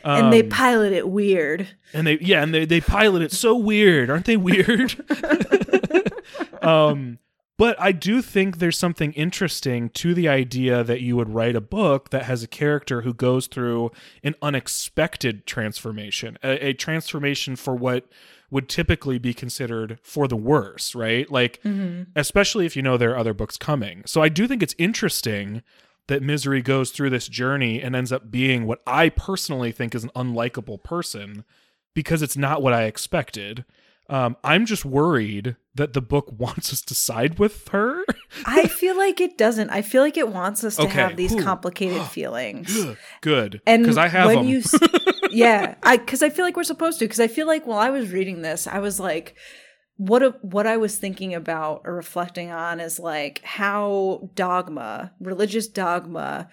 [0.03, 1.67] and they Um, pilot it weird.
[1.93, 4.95] and they yeah, and they they pilot it so weird, aren't they weird?
[6.61, 7.19] um
[7.57, 11.61] but I do think there's something interesting to the idea that you would write a
[11.61, 13.91] book that has a character who goes through
[14.23, 18.07] an unexpected transformation, a, a transformation for what
[18.51, 21.31] would typically be considered for the worse, right?
[21.31, 21.61] Like,
[22.15, 24.03] especially if you know there are other books coming.
[24.05, 25.63] So I do think it's interesting
[26.07, 30.03] that Misery goes through this journey and ends up being what I personally think is
[30.03, 31.45] an unlikable person
[31.95, 33.63] because it's not what I expected.
[34.09, 38.03] Um, I'm just worried that the book wants us to side with her.
[38.45, 39.69] I feel like it doesn't.
[39.71, 40.93] I feel like it wants us to Okay.
[41.01, 41.41] have these Ooh.
[41.41, 42.77] complicated feelings.
[43.21, 44.47] Good, And because I have when them.
[44.47, 44.61] you,
[45.31, 47.05] yeah, I because I feel like we're supposed to.
[47.05, 49.35] Because I feel like while I was reading this, I was like,
[49.97, 55.67] what a, what I was thinking about or reflecting on is like how dogma, religious
[55.67, 56.49] dogma,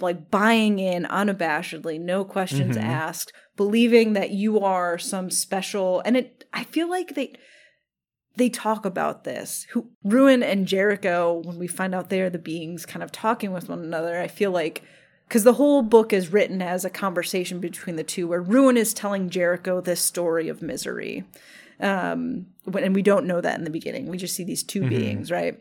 [0.00, 2.82] like buying in unabashedly, no questions Mhm.
[2.82, 6.35] asked, believing that you are some special, and it.
[6.56, 7.34] I feel like they
[8.36, 9.66] they talk about this.
[9.70, 13.68] Who Ruin and Jericho, when we find out they're the beings kind of talking with
[13.68, 14.82] one another, I feel like
[15.28, 18.94] because the whole book is written as a conversation between the two, where Ruin is
[18.94, 21.24] telling Jericho this story of misery,
[21.80, 22.46] um,
[22.78, 24.06] and we don't know that in the beginning.
[24.06, 24.88] We just see these 2 Mhm.
[24.88, 25.60] beings, right?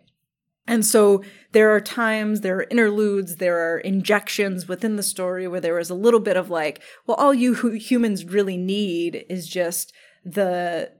[0.68, 5.62] And so there are times, there are interludes, there are injections within the story where
[5.62, 9.48] there is a little bit of like, well, all you hu- humans really need is
[9.48, 9.94] just
[10.26, 10.92] the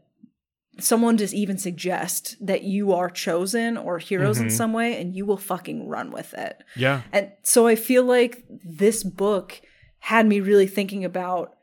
[0.78, 4.52] someone to even suggest that you are chosen or heroes in Mhm.
[4.52, 6.62] some way and you will fucking run with it.
[6.76, 9.62] yeah, And so I feel like this book
[10.00, 11.56] had me really thinking about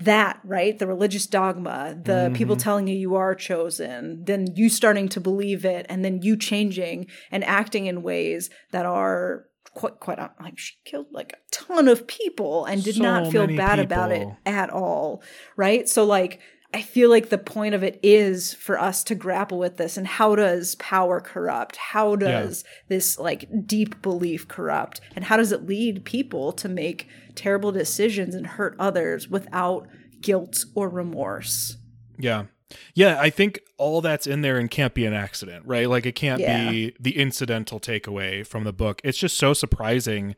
[0.00, 0.78] that, right?
[0.78, 5.64] The religious dogma, the people telling you you are chosen, then you starting to believe
[5.66, 9.44] it, and then you changing and acting in ways that are
[9.74, 13.46] quite, quite like she killed like a ton of people and did So not feel
[13.46, 15.22] bad about it at all,
[15.56, 15.88] right?
[15.88, 16.40] So, like,
[16.74, 20.06] I feel like the point of it is for us to grapple with this and
[20.06, 21.76] how does power corrupt?
[21.76, 25.00] How does this like deep belief corrupt?
[25.14, 27.06] And how does it lead people to make
[27.36, 29.86] terrible decisions and hurt others without
[30.20, 31.76] guilt or remorse?
[32.18, 32.46] yeah,
[32.94, 33.20] yeah.
[33.20, 35.88] I think all that's in there and can't be an accident, right?
[35.88, 36.70] Like it can't Yeah.
[36.70, 39.00] be the incidental takeaway from the book.
[39.04, 40.34] It's just so surprising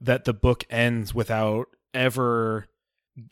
[0.00, 2.66] that the book ends without ever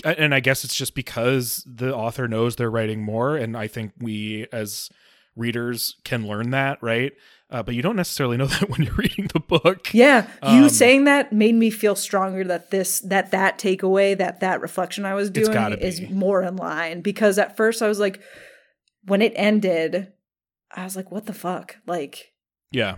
[0.05, 3.93] and I guess it's just because the author knows they're writing more, and I think
[4.01, 4.91] we as
[5.37, 7.13] readers can learn that, right?
[7.51, 9.93] Uh, but you don't necessarily know that when you're reading the book.
[9.95, 14.41] Yeah, you Um, saying that made me feel stronger that this that that takeaway that
[14.41, 16.09] that reflection I was doing is be.
[16.09, 18.21] more in line because at first I was like
[19.05, 20.13] when it ended
[20.75, 21.77] I was like what the fuck?
[21.87, 22.33] Like
[22.73, 22.97] Yeah.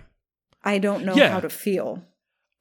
[0.63, 1.29] I don't know Yeah.
[1.29, 2.03] how to feel.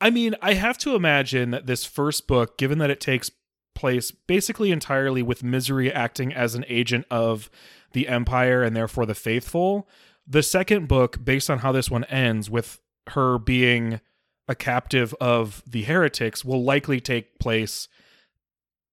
[0.00, 3.30] I mean, I have to imagine that this first book, given that it takes
[3.78, 7.48] place basically entirely with Misery acting as an agent of
[7.92, 9.88] the Empire and therefore the faithful,
[10.26, 14.00] the second book, based on how this one ends, with her being
[14.46, 17.88] a captive of the heretics, will likely take place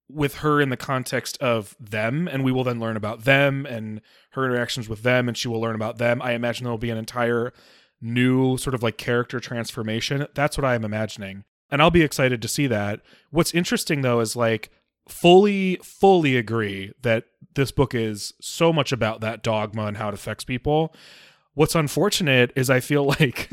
[0.07, 4.01] with her in the context of them, and we will then learn about them and
[4.31, 6.21] her interactions with them, and she will learn about them.
[6.21, 7.51] I imagine there will be an entire
[7.99, 10.27] new sort of like character transformation.
[10.35, 11.43] That's what I am imagining.
[11.71, 13.01] And I'll be excited to see that.
[13.31, 14.69] What's interesting though is like
[15.07, 20.13] fully, fully agree that this book is so much about that dogma and how it
[20.13, 20.93] affects people.
[21.53, 23.49] What's unfortunate is I feel like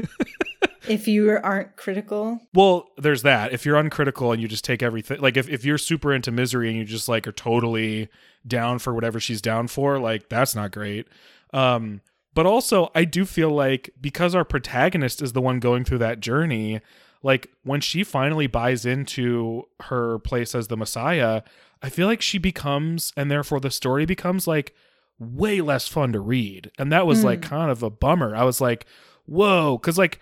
[0.89, 3.53] If you aren't critical, Well, there's that.
[3.53, 6.69] If you're uncritical and you just take everything, like if, if you're super into misery
[6.69, 8.09] and you just like are totally
[8.47, 11.07] down for whatever she's down for, like that's not great.
[11.53, 12.01] Um,
[12.35, 16.21] but also, I do feel like because our protagonist is the one going through that
[16.21, 16.81] journey,
[17.23, 21.43] like when she finally buys into her place as the Messiah,
[21.83, 24.75] I feel like she becomes, and therefore the story becomes like
[25.19, 26.71] way less fun to read.
[26.79, 27.51] And that was like hmm.
[27.51, 28.35] kind of a bummer.
[28.35, 28.87] I was like,
[29.27, 30.21] whoa, because like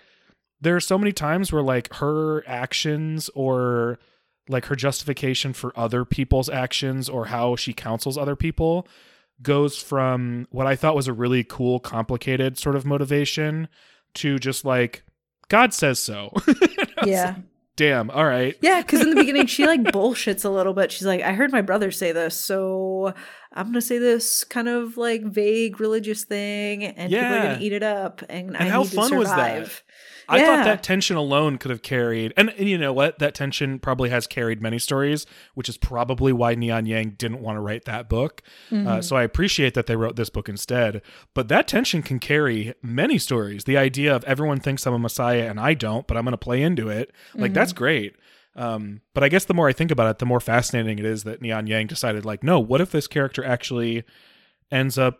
[0.59, 3.99] there are so many times where like her actions or
[4.47, 8.87] like her justification for other people's actions or how she counsels other people
[9.41, 13.67] goes from what I thought was a really cool, complicated sort of motivation
[14.15, 15.03] to just like,
[15.51, 16.33] God says so.
[17.03, 17.37] Yeah.
[17.77, 18.11] Damn.
[18.11, 18.55] All right.
[18.61, 20.91] Yeah, because in the beginning she like bullshits a little bit.
[20.91, 23.11] She's like, I heard my brother say this, so
[23.53, 27.73] I'm gonna say this kind of like vague religious thing, and people are gonna eat
[27.73, 29.81] it up, and, I how need fun to was that?
[30.31, 30.45] I Yeah.
[30.45, 33.19] thought that tension alone could have carried, and, and you know what?
[33.19, 37.57] That tension probably has carried many stories, which is probably why Neon Yang didn't want
[37.57, 38.41] to write that book.
[38.69, 38.87] Mm-hmm.
[38.87, 41.01] Uh, so I appreciate that they wrote this book instead.
[41.33, 43.65] But that tension can carry many stories.
[43.65, 46.37] The idea of everyone thinks I'm a messiah and I don't, but I'm going to
[46.37, 47.11] play into it.
[47.35, 47.53] Like Mm-hmm.
[47.53, 48.15] that's great.
[48.55, 51.23] Um, but I guess the more I think about it, the more fascinating it is
[51.23, 54.03] that Neon Yang decided, like, no, what if this character actually
[54.71, 55.19] ends up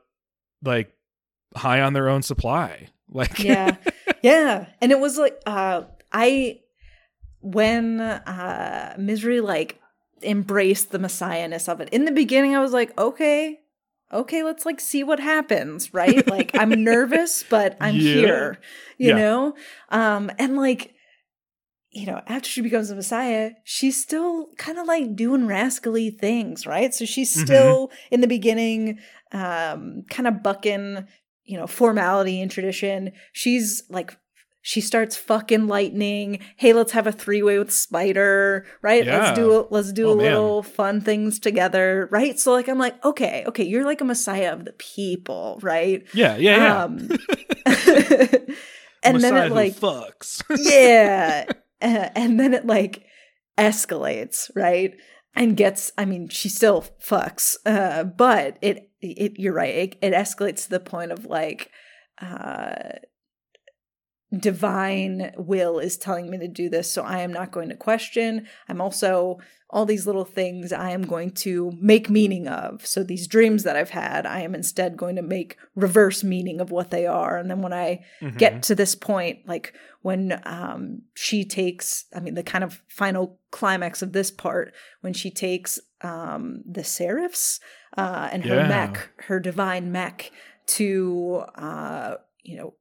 [0.64, 0.94] like
[1.56, 2.88] high on their own supply?
[3.14, 3.76] Like, yeah
[4.22, 6.60] yeah and it was like uh i
[7.42, 9.80] when uh misery like
[10.24, 13.60] embraced the messiahness of it in the beginning i was like okay
[14.14, 18.14] okay let's like see what happens right like i'm nervous but i'm Yeah.
[18.14, 18.60] here
[18.98, 19.16] you Yeah.
[19.16, 19.56] know
[19.90, 20.94] um and like
[21.90, 26.68] you know after she becomes a messiah she's still kind of like doing rascally things
[26.68, 27.42] right so she's Mhm.
[27.44, 29.00] still in the beginning
[29.32, 31.08] um kind of bucking
[31.52, 34.18] you know formality and tradition she's like
[34.64, 39.18] she starts fucking lightning hey let's have a three-way with spider right Yeah.
[39.18, 40.26] let's do let's do Oh, a man.
[40.26, 44.54] little fun things together right so like i'm like okay okay you're like a messiah
[44.54, 46.84] of the people right yeah, yeah, yeah.
[46.84, 47.10] um
[49.04, 50.44] and then it like fucks.
[50.72, 51.46] yeah
[51.82, 53.04] Uh, and then it like
[53.58, 54.94] escalates right
[55.36, 59.74] and gets i mean she still fucks uh but it it you're right.
[59.74, 61.72] It, it escalates to the point of like
[62.22, 62.98] uh
[64.38, 68.48] divine will is telling me to do this so i am not going to question
[68.70, 69.38] i'm also
[69.70, 73.76] all these little things i am going to make meaning of so these dreams that
[73.76, 77.50] i've had i am instead going to make reverse meaning of what they are and
[77.50, 78.38] then when i Mhm.
[78.38, 83.38] get to this point like when um she takes i mean the kind of final
[83.52, 87.60] climax of this part when she takes um the seraphs
[87.98, 88.68] uh and her Yeah.
[88.68, 90.32] mech her divine mech
[90.68, 92.74] to uh you know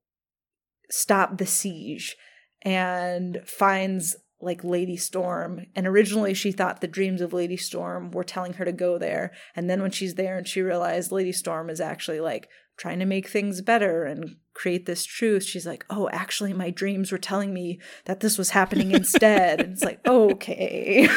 [0.91, 2.16] stop the siege
[2.62, 5.66] and finds like Lady Storm.
[5.76, 9.32] And originally she thought the dreams of Lady Storm were telling her to go there.
[9.55, 13.05] And then when she's there and she realized Lady Storm is actually like trying to
[13.05, 17.54] make things better and create this truth, she's like, oh, actually, my dreams were telling
[17.54, 19.58] me that this was happening instead.
[19.61, 21.08] and it's like, okay.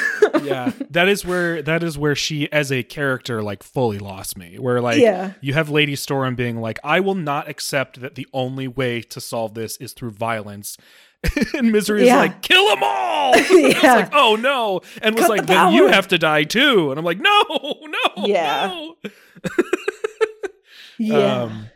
[0.44, 4.58] yeah that is where that is where she as a character like fully lost me
[4.58, 5.34] where like Yeah.
[5.42, 9.20] you have lady storm being like i will not accept that the only way to
[9.22, 10.78] solve this is through violence
[11.54, 12.18] and misery is Yeah.
[12.18, 13.96] like kill them all And I was Yeah.
[13.96, 17.00] like oh no and was Cut like the then you have to die too and
[17.00, 18.68] i'm like no no Yeah.
[18.68, 18.96] no.
[20.98, 21.42] yeah.
[21.44, 21.68] um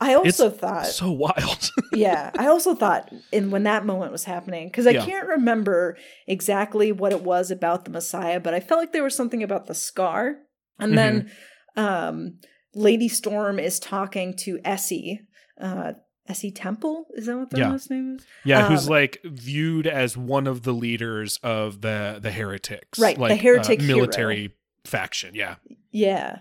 [0.00, 4.68] I also thought so wild yeah i also thought in when that moment was happening
[4.68, 5.04] because i Yeah.
[5.04, 9.14] can't remember exactly what it was about the messiah but i felt like there was
[9.14, 10.36] something about the scar
[10.78, 11.30] and then
[11.76, 11.82] Mm-hmm.
[11.82, 12.38] um
[12.74, 15.20] lady storm is talking to essie
[15.60, 15.92] uh
[16.28, 17.70] essie temple is that what the Yeah.
[17.70, 22.18] last name is yeah who's Um, like viewed as one of the leaders of the
[22.20, 23.96] the heretics Right, the like, uh, heretic hero.
[23.98, 24.52] military
[24.84, 25.56] faction yeah
[25.90, 26.40] yeah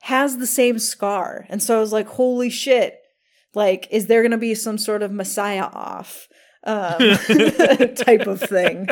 [0.00, 1.46] has the same scar.
[1.48, 2.98] And so i was like holy shit.
[3.54, 6.28] Like is there gonna be some sort of messiah off
[6.64, 6.98] um
[7.96, 8.88] type of thing?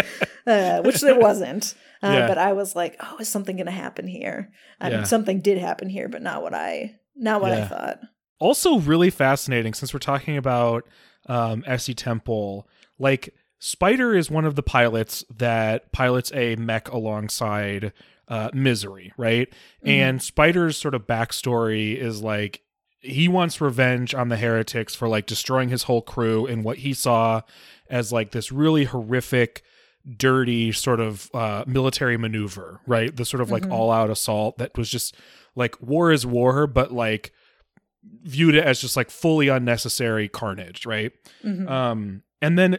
[0.47, 1.75] Uh, which there wasn't.
[2.03, 2.29] Uh, Yeah.
[2.29, 4.51] but i was like oh is something gonna happen here?
[4.81, 7.99] I mean, something did happen here but not what i not what i thought.
[8.39, 10.85] Also really fascinating since we're talking about
[11.27, 11.63] um
[11.97, 12.69] Temple.
[12.99, 17.93] Like Spider is one of the pilots that pilots a mech alongside
[18.29, 19.49] uh Misery, right?
[19.85, 19.89] Mhm.
[19.91, 22.63] And Spider's sort of backstory is like
[23.01, 26.93] he wants revenge on the heretics for like destroying his whole crew and what he
[26.93, 27.43] saw
[27.89, 29.63] as like this really horrific
[30.17, 33.15] dirty sort of uh military maneuver, right?
[33.15, 33.73] The sort of like Mhm.
[33.73, 35.15] all out assault that was just
[35.55, 37.33] like war is war, but like
[38.23, 41.13] viewed it as just like fully unnecessary carnage, right?
[41.45, 41.69] Mhm.
[41.69, 42.79] Um, and then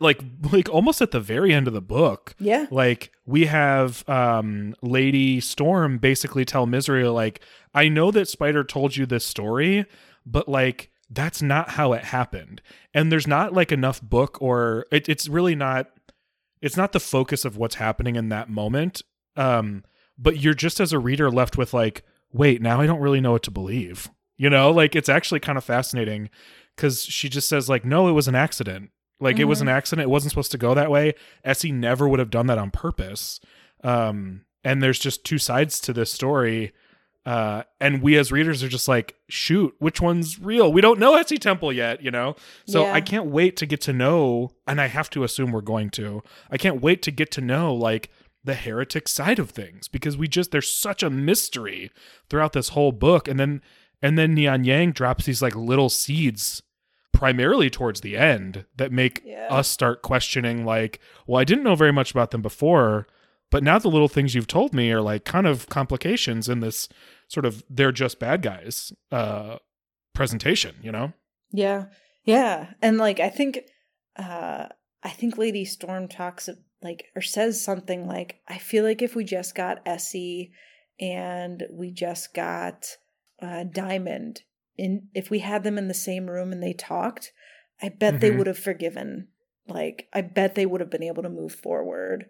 [0.00, 0.20] like
[0.52, 5.40] like almost at the very end of the book, yeah like we have um Lady
[5.40, 7.40] Storm basically tell Misery like,
[7.74, 9.86] I know that Spider told you this story,
[10.24, 12.62] but like that's not how it happened.
[12.92, 15.90] And there's not like enough book or it, it's really not
[16.62, 19.02] it's not the focus of what's happening in that moment.
[19.36, 19.84] Um,
[20.16, 23.32] but you're just as a reader left with like, wait, now I don't really know
[23.32, 24.08] what to believe.
[24.36, 26.30] You know, like it's actually kind of fascinating
[26.74, 28.90] because she just says like, no, it was an accident.
[29.20, 29.42] Like mm-hmm.
[29.42, 30.04] it was an accident.
[30.04, 31.14] It wasn't supposed to go that way.
[31.44, 33.40] Essie never would have done that on purpose.
[33.82, 36.72] Um, and there's just two sides to this story.
[37.26, 40.72] Uh, and we as readers are just like, shoot, which one's real?
[40.72, 42.36] We don't know Essie Temple yet, you know?
[42.66, 42.92] So yeah.
[42.92, 46.22] I can't wait to get to know, and I have to assume we're going to.
[46.50, 48.10] I can't wait to get to know like
[48.42, 51.90] the heretic side of things because we just there's such a mystery
[52.28, 53.26] throughout this whole book.
[53.26, 53.62] And then
[54.02, 56.62] and then Neon Yang drops these like little seeds
[57.14, 59.46] primarily towards the end that make yeah.
[59.48, 63.06] us start questioning like, well, I didn't know very much about them before,
[63.50, 66.88] but now the little things you've told me are like kind of complications in this
[67.28, 69.56] sort of they're just bad guys uh
[70.12, 71.12] presentation, you know?
[71.50, 71.86] Yeah.
[72.24, 72.72] Yeah.
[72.82, 73.60] And like I think
[74.16, 74.66] uh
[75.02, 76.48] I think Lady Storm talks
[76.82, 80.52] like or says something like I feel like if we just got Essie
[81.00, 82.86] and we just got
[83.40, 84.42] uh Diamond
[84.76, 87.32] in if we had them in the same room and they talked,
[87.82, 88.20] I bet mm-hmm.
[88.20, 89.28] they would have forgiven.
[89.66, 92.26] Like I bet they would have been able to move forward.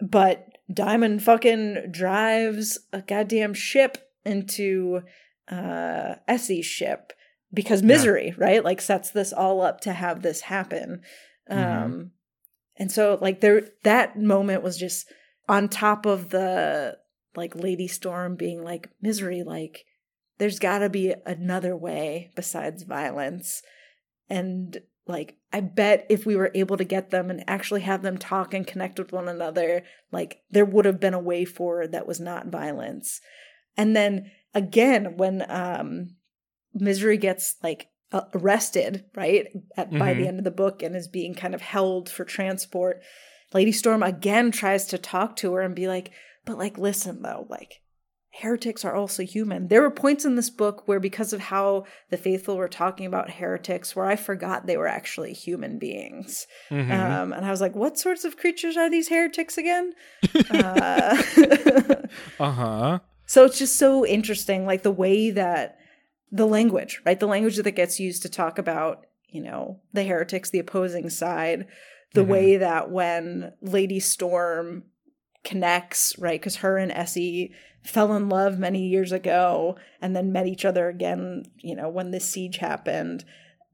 [0.00, 5.00] But Diamond fucking drives a goddamn ship into
[5.48, 7.12] uh Essie's ship
[7.52, 8.44] because misery, yeah.
[8.44, 8.64] right?
[8.64, 11.02] Like sets this all up to have this happen.
[11.50, 11.84] Mm-hmm.
[11.84, 12.10] Um
[12.76, 15.06] and so like there that moment was just
[15.48, 16.98] on top of the
[17.36, 19.84] like Lady Storm being like misery like
[20.38, 23.62] there's got to be another way besides violence
[24.28, 28.18] and like i bet if we were able to get them and actually have them
[28.18, 29.82] talk and connect with one another
[30.12, 33.20] like there would have been a way forward that was not violence
[33.76, 36.08] and then again when um
[36.72, 39.98] misery gets like uh, arrested right At, mm-hmm.
[39.98, 40.28] by the mm-hmm.
[40.28, 43.02] end of the book and is being kind of held for transport
[43.52, 46.10] lady storm again tries to talk to her and be like
[46.44, 47.80] but like listen though like
[48.36, 49.68] heretics are also human.
[49.68, 53.30] There were points in this book where, because of how the faithful were talking about
[53.30, 56.48] heretics, where I forgot they were actually human beings.
[56.68, 56.90] Mm-hmm.
[56.90, 59.92] Um, and I was like, what sorts of creatures are these heretics again?
[60.50, 61.16] uh
[62.38, 62.98] huh.
[63.26, 65.78] So it's just so interesting, like the way that
[66.32, 67.20] the language, right?
[67.20, 71.68] The language that gets used to talk about, you know, the heretics, the opposing side,
[72.14, 72.30] the mm-hmm.
[72.30, 74.82] way that when Lady Storm
[75.44, 76.40] connects, right?
[76.40, 77.52] Because her and Essie
[77.84, 82.10] fell in love many years ago and then met each other again, you know, when
[82.10, 83.24] this siege happened,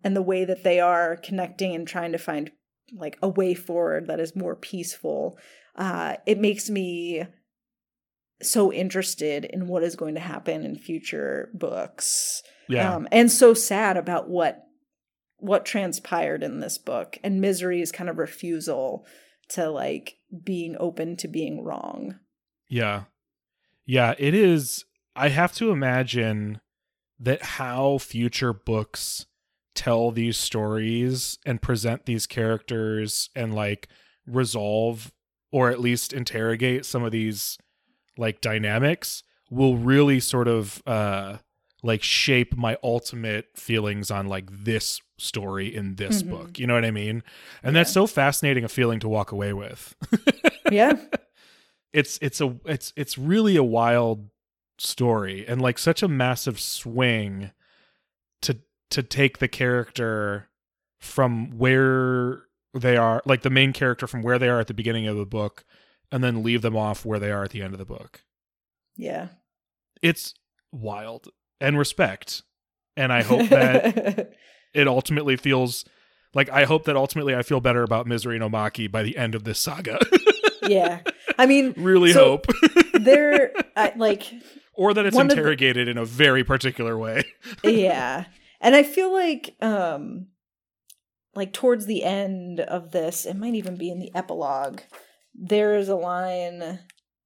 [0.03, 2.51] and the way that they are connecting and trying to find
[2.93, 5.39] like a way forward that is more peaceful.
[5.77, 7.25] Uh, it makes me
[8.43, 12.43] so interested in what is going to happen in future books.
[12.69, 12.95] Yeah.
[12.95, 14.67] Um, and so sad about what
[15.39, 19.07] what transpired in this book and misery's kind of refusal
[19.49, 22.19] to like being open to being wrong.
[22.69, 23.05] Yeah.
[23.87, 24.85] Yeah, it is.
[25.17, 26.61] I have to imagine
[27.19, 29.27] that how future books
[29.75, 33.89] tell these stories and present these characters and like
[34.27, 35.13] resolve
[35.53, 37.59] or at least interrogate some of these
[38.17, 41.37] like dynamics will really sort of uh
[41.83, 46.31] like shape my ultimate feelings on like this story in this mm-hmm.
[46.31, 46.59] book.
[46.59, 47.23] You know what I mean?
[47.63, 47.81] And yeah.
[47.81, 49.95] that's so fascinating a feeling to walk away with.
[50.71, 50.95] yeah.
[51.93, 54.29] It's it's a it's it's really a wild
[54.79, 57.51] story and like such a massive swing
[58.43, 58.59] to
[58.91, 60.49] to take the character
[60.99, 65.07] from where they are like the main character from where they are at the beginning
[65.07, 65.65] of the book
[66.13, 68.25] and then leave them off where they are at the end of the book.
[68.97, 69.29] Yeah.
[70.03, 70.35] It's
[70.73, 71.29] wild
[71.61, 72.43] and respect.
[72.97, 74.33] And I hope that
[74.75, 75.85] it ultimately feels
[76.35, 79.45] like I hope that ultimately I feel better about Misery Nomaki by the end of
[79.45, 79.99] this saga.
[80.63, 81.01] yeah.
[81.39, 82.47] I mean, really so hope.
[82.95, 83.53] they're
[83.97, 84.33] like
[84.75, 87.25] or that it's interrogated the, in a very particular way.
[87.65, 88.25] yeah.
[88.61, 90.29] And I feel like um
[91.35, 94.81] like towards the end of this, it might even be in the epilogue.
[95.35, 96.81] There is a line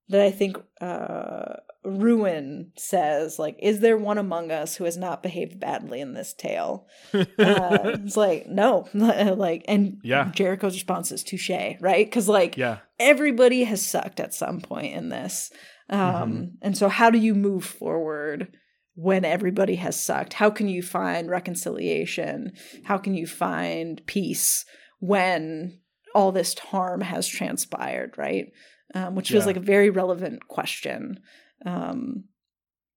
[0.08, 5.22] that I think uh Ruin says, like, is there one among us who has not
[5.22, 6.86] behaved badly in this tale?
[7.36, 8.88] Uh, it's like, no.
[8.94, 10.30] like, and yeah.
[10.34, 12.06] Jericho's response is touche, right?
[12.06, 12.78] Because, like, yeah.
[12.98, 15.50] everybody has sucked at some point in this.
[15.90, 16.44] Um, mm-hmm.
[16.62, 18.56] And so, how do you move forward
[18.94, 20.34] when everybody has sucked?
[20.34, 22.52] How can you find reconciliation?
[22.84, 24.64] How can you find peace
[25.00, 25.80] when
[26.14, 28.46] all this harm has transpired, right?
[28.94, 29.48] Um, which feels yeah.
[29.48, 31.20] like a very relevant question.
[31.64, 32.24] Um,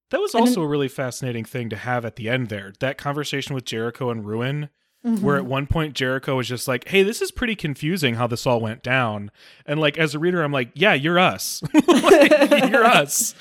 [0.09, 2.73] that was also a really fascinating thing to have at the end there.
[2.79, 4.69] That conversation with Jericho and Ruin
[5.21, 8.45] where at one point Jericho was just like, "Hey, this is pretty confusing how this
[8.45, 9.31] all went down,"
[9.65, 13.33] and like as a reader, I'm like, "Yeah, you're us, Like, you're us."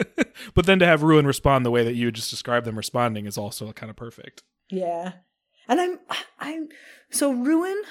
[0.54, 3.36] but then to have Ruin respond the way that you just described them responding is
[3.36, 4.42] also kind of perfect.
[4.70, 5.12] Yeah.
[5.68, 5.98] And I'm
[6.38, 6.68] I'm
[7.10, 7.82] so Ruin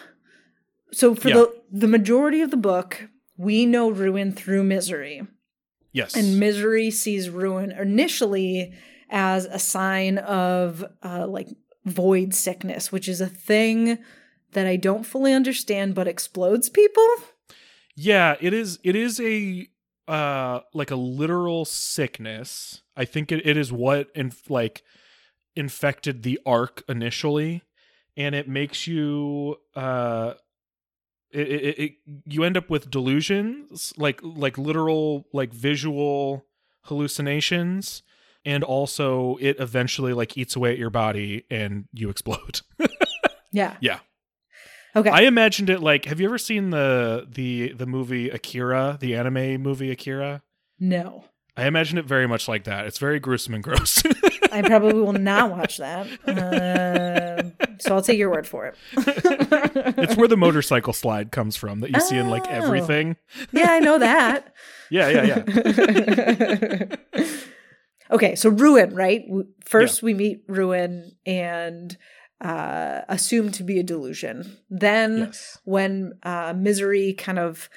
[0.92, 1.36] so for Yeah.
[1.36, 3.08] the the majority of the book,
[3.38, 5.28] we know Ruin through misery.
[5.94, 8.74] Yes, And misery sees Ruin initially
[9.10, 11.50] as a sign of uh like
[11.86, 13.98] void sickness, which is a thing
[14.54, 17.08] that I don't fully understand but explodes people.
[17.96, 19.68] Yeah, it is it is a
[20.08, 22.82] uh like a literal sickness.
[22.96, 24.84] I think it, it is what in like
[25.56, 27.62] infected the ark initially
[28.16, 30.34] and it makes you uh
[31.34, 31.92] it, it, it
[32.26, 36.46] you end up with delusions like like literal like visual
[36.84, 38.04] hallucinations
[38.46, 42.62] and also it eventually like eats away at your body and you explode
[43.52, 43.76] Yeah.
[43.82, 44.00] yeah
[44.96, 45.10] Okay.
[45.10, 49.62] I imagined it like have you ever seen the the the movie Akira, the anime
[49.62, 50.44] movie Akira?
[50.80, 51.26] no.
[51.58, 52.86] I imagine it very much like that.
[52.88, 54.02] It's very gruesome and gross.
[54.54, 56.08] I probably will not watch that.
[56.28, 58.76] Um so I'll take your word for it.
[59.98, 62.52] it's where the motorcycle slide comes from that you see in like Oh.
[62.52, 63.16] everything.
[63.52, 64.54] yeah, I know that.
[64.94, 66.96] Yeah, yeah, yeah.
[68.12, 69.24] okay, so Ruin, right?
[69.64, 71.98] First, we meet Ruin and
[72.42, 74.58] uh, assumed to be a delusion.
[74.70, 75.58] Then, yes.
[75.64, 77.70] when uh, Misery kind of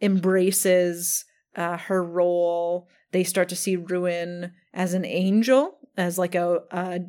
[0.00, 1.24] embraces
[1.56, 7.00] uh, her role, they start to see Ruin as an angel, as like a a,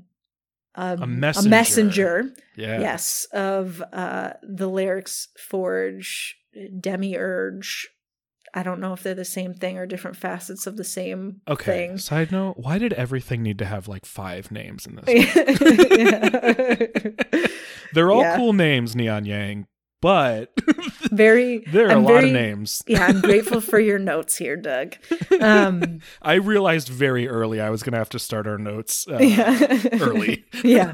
[0.75, 1.49] a, A messenger.
[1.49, 2.79] messenger Yeah.
[2.79, 6.37] yes, of uh, the lyrics forge,
[6.79, 7.87] demiurge.
[8.53, 11.87] I don't know if they're the same thing or different facets of the same Okay.
[11.87, 11.97] thing.
[11.97, 15.05] Side note, why did everything need to have like five names in this?
[17.93, 18.37] They're all Yeah.
[18.37, 19.67] cool names, Neon Yang,
[20.01, 20.51] but
[21.11, 21.59] very.
[21.71, 22.81] there are I'm a lot very- of names.
[22.87, 24.95] Yeah, I'm grateful for your notes here, Doug.
[25.39, 29.19] Um, I realized very early I was going to have to start our notes uh,
[29.19, 29.79] yeah.
[30.01, 30.43] early.
[30.63, 30.93] yeah.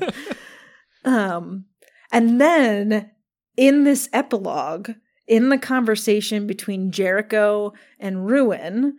[1.05, 1.65] Um,
[2.11, 3.11] and then
[3.55, 4.91] in this epilogue,
[5.27, 8.97] in the conversation between Jericho and Ruin,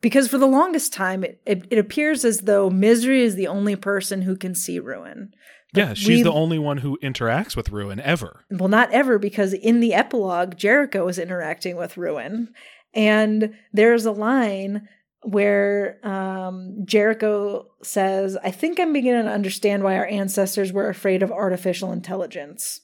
[0.00, 3.74] because for the longest time it, it, it appears as though Misery is the only
[3.76, 5.32] person who can see Ruin.
[5.74, 8.44] Yeah, she's we- the only one who interacts with Ruin ever.
[8.50, 12.48] Well, not ever, because in the epilogue, Jericho is interacting with Ruin.
[12.94, 14.88] And there's a line
[15.22, 21.22] where um, Jericho says, I think I'm beginning to understand why our ancestors were afraid
[21.22, 22.80] of artificial intelligence.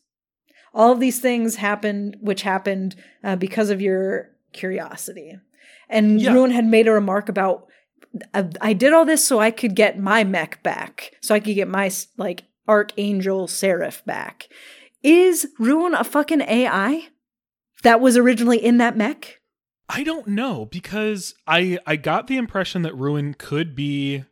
[0.75, 5.39] All of these things happened, which happened uh, because of your curiosity.
[5.89, 6.33] And Yeah.
[6.33, 7.67] Ruin had made a remark about,
[8.35, 11.55] I, I did all this so I could get my mech back, so I could
[11.55, 14.49] get my like archangel seraph back.
[15.03, 17.09] Is Ruin a fucking AI
[17.83, 19.41] that was originally in that mech?
[19.89, 24.25] I don't know because I I got the impression that Ruin could be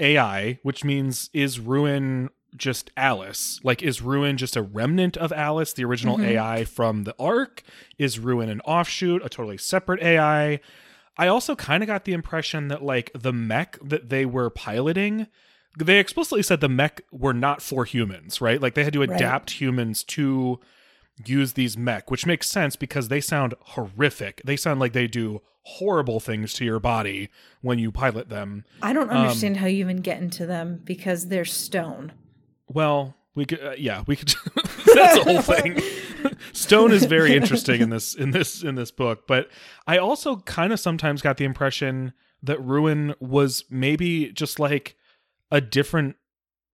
[0.00, 3.60] AI, which means is Ruin just Alice?
[3.62, 6.24] Like is Ruin just a remnant of Alice, the original Mhm.
[6.24, 7.62] AI from the Ark?
[7.98, 10.58] Is Ruin an offshoot, a totally separate AI?
[11.16, 15.28] I also kind of got the impression that like the mech that they were piloting
[15.86, 18.60] they explicitly said the mech were not for humans, right?
[18.60, 19.10] Like they had to Right.
[19.10, 20.60] adapt humans to
[21.24, 24.40] use these mech, which makes sense because they sound horrific.
[24.44, 27.28] They sound like they do horrible things to your body
[27.60, 28.64] when you pilot them.
[28.82, 32.12] I don't Um, understand how you even get into them because they're stone.
[32.68, 34.34] Well, we could, uh, yeah, we could.
[34.94, 35.80] that's a whole thing.
[36.52, 39.48] Stone is very interesting in this in this in this book, but
[39.86, 42.12] I also kind of sometimes got the impression
[42.42, 44.96] that Ruin was maybe just like
[45.50, 46.16] a different,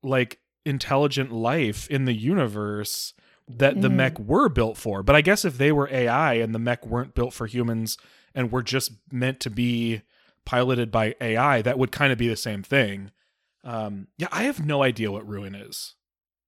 [0.02, 3.12] like intelligent life in the universe
[3.46, 3.94] that the Mm.
[3.96, 5.02] mech were built for.
[5.02, 7.98] But I guess if they were AI and the mech weren't built for humans
[8.34, 10.00] and were just meant to be
[10.46, 13.10] piloted by AI, that would kind of be the same thing.
[13.62, 15.94] Um, yeah, I have no idea what Ruin is.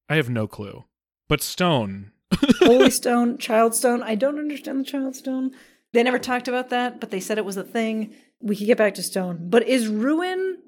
[0.09, 0.85] I have no clue.
[1.29, 2.12] But Stone,
[2.61, 4.03] Holy stone, child stone.
[4.03, 5.53] I don't understand the child stone.
[5.93, 8.12] They never talked about that, but they said it was a thing.
[8.41, 9.49] We could get back to stone.
[9.49, 10.59] But is Ruin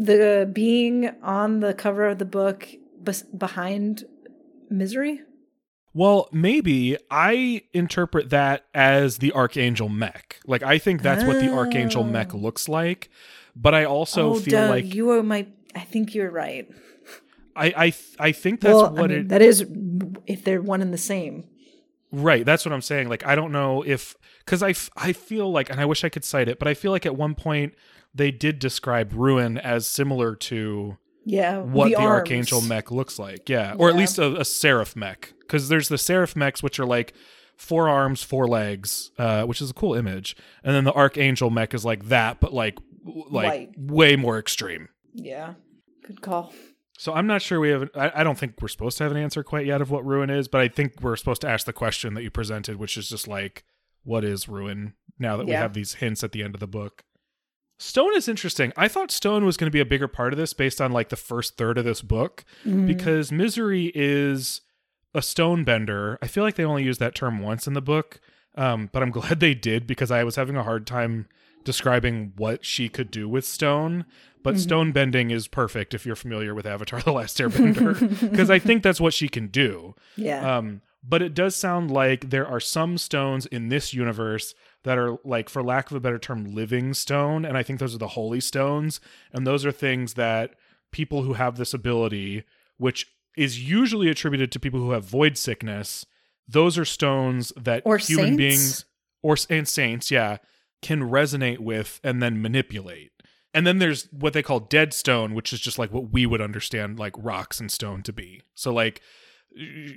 [0.00, 4.04] the being on the cover of the book bes- behind
[4.68, 5.20] Misery?
[5.92, 10.40] well, maybe I interpret that as the Archangel mech.
[10.46, 12.06] Like, I think that's what the Archangel oh.
[12.06, 12.38] mech Oh.
[12.38, 13.10] looks like.
[13.56, 15.46] But I also oh, feel Doug, like you are my.
[15.74, 16.68] I think you're right.
[17.56, 19.66] I, I I think that's well, what I mean, it that is
[20.26, 21.44] if they're one and the same.
[22.12, 23.08] Right, that's what I'm saying.
[23.08, 24.14] Like I don't know if
[24.46, 26.74] cuz I f- I feel like and I wish I could cite it, but I
[26.74, 27.74] feel like at one point
[28.14, 32.06] they did describe Ruin as similar to Yeah, what the, arms.
[32.08, 33.48] archangel mech looks like.
[33.48, 36.86] Yeah, or at least a, a seraph mech, because there's the seraph mechs, which are
[36.86, 37.14] like
[37.56, 41.74] four arms, four legs, uh, which is a cool image, and then the archangel mech
[41.74, 44.88] is like that, but like like way more extreme.
[45.14, 45.54] Yeah,
[46.06, 46.52] good call.
[46.98, 47.88] So I'm not sure we have.
[47.94, 50.28] I, I don't think we're supposed to have an answer quite yet of what ruin
[50.30, 53.08] is, but I think we're supposed to ask the question that you presented, which is
[53.08, 53.64] just like,
[54.04, 54.94] what is ruin?
[55.18, 57.04] Now that we have these hints at the end of the book.
[57.80, 58.74] Stone is interesting.
[58.76, 61.08] I thought Stone was going to be a bigger part of this based on like
[61.08, 62.86] the first third of this book Mhm.
[62.86, 64.60] because Misery is
[65.14, 66.18] a stone bender.
[66.20, 68.20] I feel like they only used that term once in the book,
[68.54, 71.26] um, but I'm glad they did because I was having a hard time
[71.64, 74.04] describing what she could do with stone.
[74.42, 74.58] But Mhm.
[74.60, 78.82] stone bending is perfect if you're familiar with Avatar: The Last Airbender, because I think
[78.82, 79.94] that's what she can do.
[80.16, 84.98] yeah, Um, but it does sound like there are some stones in this universe that
[84.98, 87.98] are like, for lack of a better term, living stone, and I think those are
[87.98, 89.00] the holy stones,
[89.32, 90.54] and those are things that
[90.92, 92.44] people who have this ability,
[92.76, 96.04] which is usually attributed to people who have void sickness,
[96.48, 98.36] those are stones that Or human saints?
[98.36, 98.84] beings
[99.22, 100.38] or and saints, yeah,
[100.82, 103.12] can resonate with and then manipulate.
[103.52, 106.40] And then there's what they call dead stone, which is just like what we would
[106.40, 108.42] understand like rocks and stone to be.
[108.54, 109.00] So like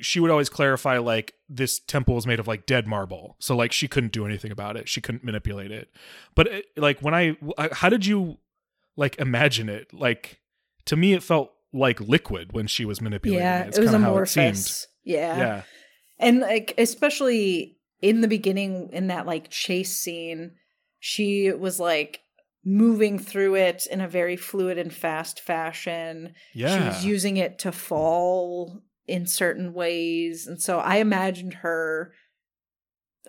[0.02, 3.72] she would always clarify like this temple is made of like dead marble so like
[3.72, 5.90] she couldn't do anything about it she couldn't manipulate it
[6.36, 8.38] but it, like when I, I how did you
[8.98, 10.40] like imagine it like
[10.86, 13.64] to me it felt like liquid when she was manipulating yeah.
[13.64, 14.88] it, It's It was how it.
[15.04, 15.38] Yeah.
[15.38, 15.62] yeah
[16.20, 20.52] and like especially in the beginning in that like chase scene,
[21.00, 22.20] she was like
[22.66, 26.34] moving through it in a very fluid and fast fashion.
[26.54, 30.48] yeah She was using it to fall in certain ways.
[30.48, 32.14] And so I imagined her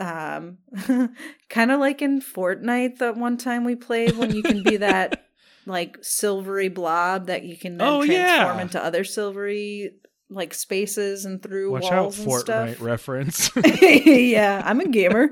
[0.01, 0.59] um
[1.49, 5.27] kind of like in Fortnite that one time we played when you can be that
[5.67, 8.61] like silvery blob that you can then Oh, transform yeah.
[8.63, 9.93] into other silvery
[10.29, 12.43] like spaces and through watch out walls and fortnite
[12.75, 12.81] stuff.
[12.81, 13.51] reference
[14.05, 15.29] yeah, I'm a gamer.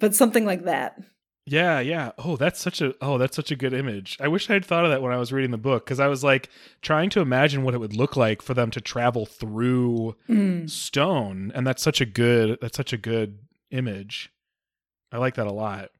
[0.00, 0.96] but something like that.
[1.44, 2.12] Yeah, yeah.
[2.18, 4.16] Oh, that's such a oh, that's such a good image.
[4.20, 6.06] I wish I had thought of that when I was reading the book because I
[6.06, 6.48] was like
[6.82, 10.70] trying to imagine what it would look like for them to travel through Mm.
[10.70, 13.38] stone, and that's such a good that's such a good
[13.72, 14.30] image.
[15.10, 15.90] I like that a lot.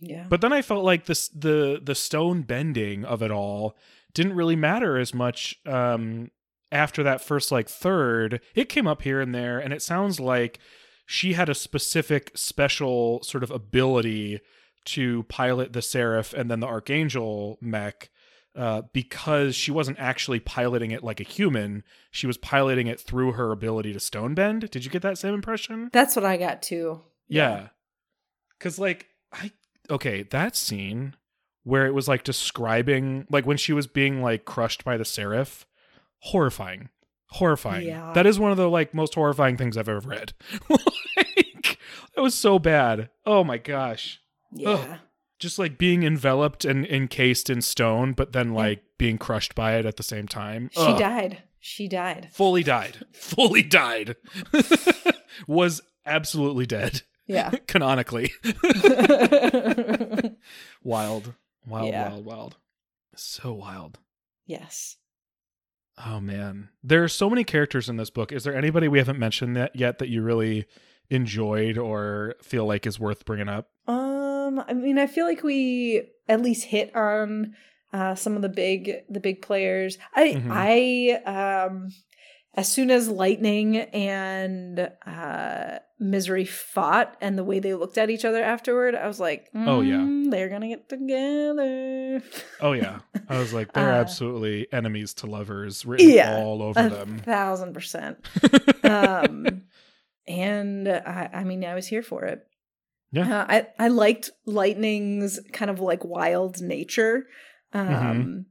[0.00, 0.26] Yeah.
[0.28, 3.76] But then I felt like this the the stone bending of it all
[4.12, 6.30] didn't really matter as much um
[6.70, 8.40] after that first like third.
[8.54, 10.58] It came up here and there and it sounds like
[11.06, 14.40] she had a specific special sort of ability
[14.86, 18.10] to pilot the seraph and then the archangel mech
[18.56, 23.32] uh, because she wasn't actually piloting it like a human she was piloting it through
[23.32, 26.60] her ability to stone bend did you get that same impression That's what I got
[26.62, 27.00] too.
[27.28, 27.68] yeah.
[28.58, 29.52] Cause like I
[29.88, 31.14] okay, that scene
[31.62, 35.66] where it was like describing like when she was being like crushed by the seraph,
[36.18, 36.88] horrifying.
[37.28, 37.86] Horrifying.
[37.86, 38.12] Yeah.
[38.12, 40.32] That is one of the like most horrifying things I've ever read.
[40.68, 41.78] like
[42.14, 43.10] that was so bad.
[43.24, 44.19] Oh my gosh.
[44.52, 44.98] Yeah.
[45.38, 49.86] Just like being enveloped and encased in stone, but then like being crushed by it
[49.86, 50.68] at the same time.
[50.72, 50.98] She Ugh.
[50.98, 51.42] died.
[51.58, 52.28] She died.
[52.32, 53.04] Fully died.
[53.12, 54.16] Fully died.
[55.46, 57.02] was absolutely dead.
[57.26, 57.50] Yeah.
[57.68, 58.32] Canonically.
[60.82, 61.34] wild
[61.66, 62.08] wild Yeah.
[62.10, 62.56] wild wild
[63.14, 63.98] so wild
[64.46, 64.96] yes.
[66.04, 69.18] oh man there are so many characters in this book is there anybody we haven't
[69.18, 70.64] mentioned that yet that you really
[71.10, 74.19] enjoyed or feel like is worth bringing up Um,
[74.58, 77.54] I mean, I feel like we at least hit on
[77.92, 79.98] uh, some of the big the big players.
[80.14, 80.48] I Mhm.
[80.50, 81.88] I um,
[82.54, 88.24] as soon as Lightning and uh, Misery fought and the way they looked at each
[88.24, 89.96] other afterward, I was like, Oh, yeah.
[89.98, 92.22] "Mm, they're gonna get together.
[92.60, 96.80] oh yeah i was like they're Uh, absolutely enemies to lovers written Yeah, all over
[96.80, 98.18] A them thousand percent.
[98.84, 99.62] um,
[100.26, 102.46] and I, I mean, I was here for it.
[103.12, 103.40] Yeah.
[103.40, 107.26] Uh, I I liked Lightning's kind of like wild nature.
[107.72, 108.44] Um, Mhm.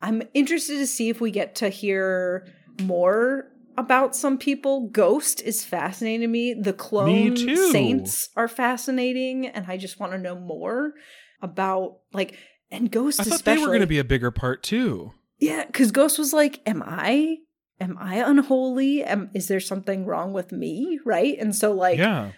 [0.00, 2.46] I'm interested to see if we get to hear
[2.80, 3.46] more
[3.78, 4.88] about some people.
[4.88, 6.54] Ghost is fascinating to me.
[6.54, 7.70] The clone too.
[7.72, 10.94] saints are fascinating, and I just want to know more
[11.40, 12.36] about like
[12.70, 13.60] and Ghost i thought especially.
[13.60, 16.82] they were going to be a bigger part too Yeah, because Ghost was like, "Am
[16.84, 17.38] I?
[17.80, 19.02] Am I unholy?
[19.02, 22.32] Am is there something wrong with me?" Right, and so like, yeah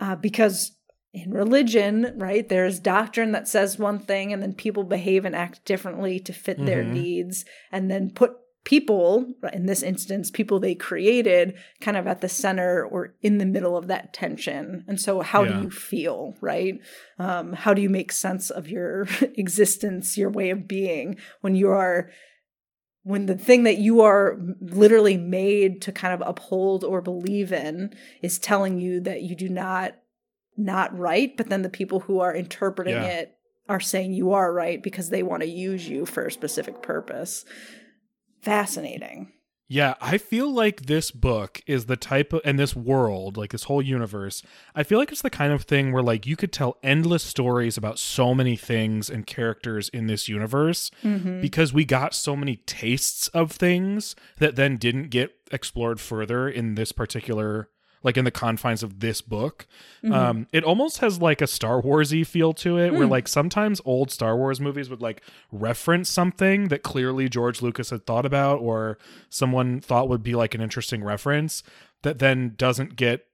[0.00, 0.72] uh, because
[1.12, 5.64] in religion, right, there's doctrine that says one thing, and then people behave and act
[5.64, 6.92] differently to fit their Mhm.
[6.92, 12.28] needs, and then put people, in this instance, people they created, kind of at the
[12.28, 14.84] center or in the middle of that tension.
[14.86, 15.54] And so, how Yeah.
[15.54, 16.78] do you feel, right?
[17.18, 19.06] Um, how do you make sense of your
[19.38, 22.10] existence, your way of being when you are
[23.04, 27.94] when the thing that you are literally made to kind of uphold or believe in
[28.20, 29.94] is telling you that you do not
[30.58, 33.04] not right but then the people who are interpreting Yeah.
[33.20, 33.32] it
[33.68, 37.44] are saying you are right because they want to use you for a specific purpose
[38.42, 39.32] fascinating
[39.70, 43.64] Yeah, I feel like this book is the type of and this world, like this
[43.64, 44.42] whole universe,
[44.74, 47.76] I feel like it's the kind of thing where like you could tell endless stories
[47.76, 51.42] about so many things and characters in this universe Mm-hmm.
[51.42, 56.74] because we got so many tastes of things that then didn't get explored further in
[56.74, 57.68] this particular
[58.02, 59.66] like in the confines of this book.
[60.04, 60.14] Mm-hmm.
[60.14, 63.10] Um it almost has like a Star Warsy feel to it where Hmm.
[63.10, 65.22] like sometimes old Star Wars movies would like
[65.52, 68.98] reference something that clearly George Lucas had thought about or
[69.30, 71.62] someone thought would be like an interesting reference
[72.02, 73.24] that then doesn't get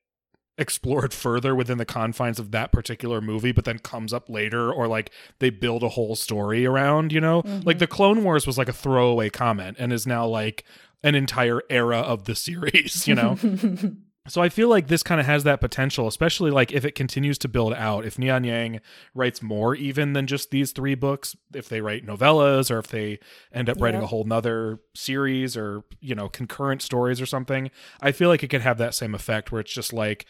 [0.56, 4.86] explored further within the confines of that particular movie but then comes up later or
[4.86, 5.10] like
[5.40, 8.72] they build a whole story around you know like the clone wars was like a
[8.72, 10.64] throwaway comment and is now like
[11.02, 13.36] an entire era of the series you know
[14.27, 17.37] so I feel like this kind of has that potential, especially like if it continues
[17.39, 18.07] to build out.
[18.07, 18.81] If Neon Yang
[19.14, 23.18] writes more even than just these three books, if they write novellas or if they
[23.53, 27.70] end up writing a whole nother series or, you know, concurrent stories or something,
[28.01, 30.25] I feel like it could have that same effect where it's just like,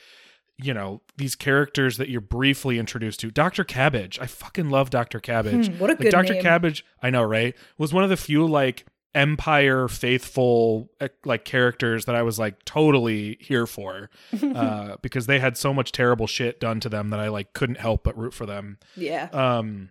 [0.59, 3.31] you know, these characters that you're briefly introduced to.
[3.31, 3.63] Dr.
[3.63, 4.19] Cabbage.
[4.19, 5.21] I fucking love Dr.
[5.21, 5.69] Cabbage.
[5.69, 6.35] Hmm, what a like good Dr.
[6.35, 6.43] name.
[6.43, 7.55] Cabbage, I know, right?
[7.79, 12.65] Was one of the few like empire faithful eh, like characters that I was like
[12.65, 14.11] totally here for
[14.55, 17.79] uh because they had so much terrible shit done to them that I like couldn't
[17.79, 18.79] help but root for them.
[18.97, 19.91] yeah Um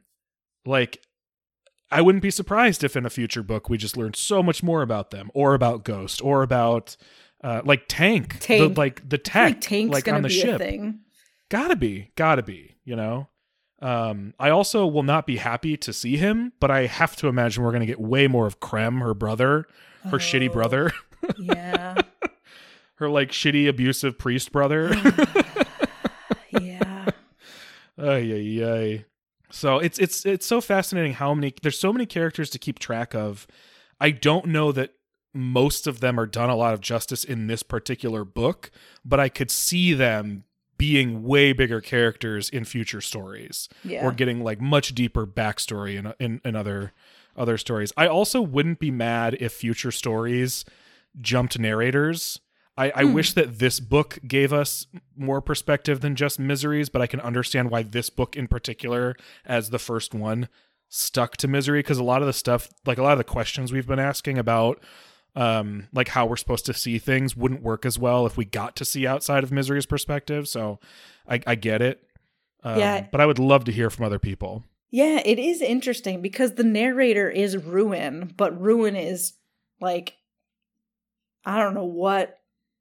[0.65, 1.01] like
[1.91, 4.81] I wouldn't be surprised if in a future book we just learned so much more
[4.81, 6.97] about them or about Ghost or about
[7.43, 8.73] uh like Tank, Tank.
[8.73, 10.59] the like the tech like tank's like on the ship.
[11.49, 13.27] Gotta be, gotta be, you know.
[13.83, 17.63] Um, I also will not be happy to see him, but I have to imagine
[17.63, 19.65] we're gonna get way more of Krem, her brother,
[20.05, 20.53] her shitty Oh.
[20.53, 20.91] brother,
[21.37, 22.01] yeah
[22.95, 24.93] her like shitty abusive priest brother.
[26.61, 27.05] yeah
[27.97, 29.05] ay, ay, ay.
[29.51, 33.13] So it's it's it's so fascinating how many there's so many characters to keep track
[33.13, 33.47] of.
[33.99, 34.93] I don't know that
[35.33, 38.71] most of them are done a lot of justice in this particular book,
[39.05, 40.43] but I could see them
[40.77, 43.69] being way bigger characters in future stories.
[43.83, 46.93] yeah or getting like much deeper backstory in, in in other
[47.35, 47.91] other stories.
[47.97, 50.65] I also wouldn't be mad if future stories
[51.21, 52.39] jumped narrators.
[52.77, 53.13] I, I Hmm.
[53.13, 57.69] wish that this book gave us more perspective than just miseries, but I can understand
[57.69, 59.15] why this book in particular,
[59.45, 60.49] as the first one,
[60.89, 63.71] stuck to misery because a lot of the stuff, like a lot of the questions
[63.71, 64.83] we've been asking about,
[65.35, 68.75] um, like how we're supposed to see things, wouldn't work as well if we got
[68.77, 70.47] to see outside of misery's perspective.
[70.47, 70.79] So
[71.27, 72.03] I, I get it.
[72.63, 73.07] Um, Yeah.
[73.11, 74.63] but I would love to hear from other people.
[74.91, 79.33] Yeah, it is interesting because the narrator is Ruin, but Ruin is
[79.81, 80.15] like
[81.45, 82.39] I don't know what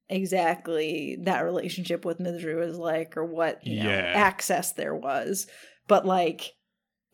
[0.09, 4.13] exactly that relationship with Misery is like or what you know, Yeah.
[4.15, 5.47] access there was.
[5.89, 6.53] But like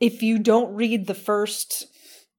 [0.00, 1.86] if you don't read the first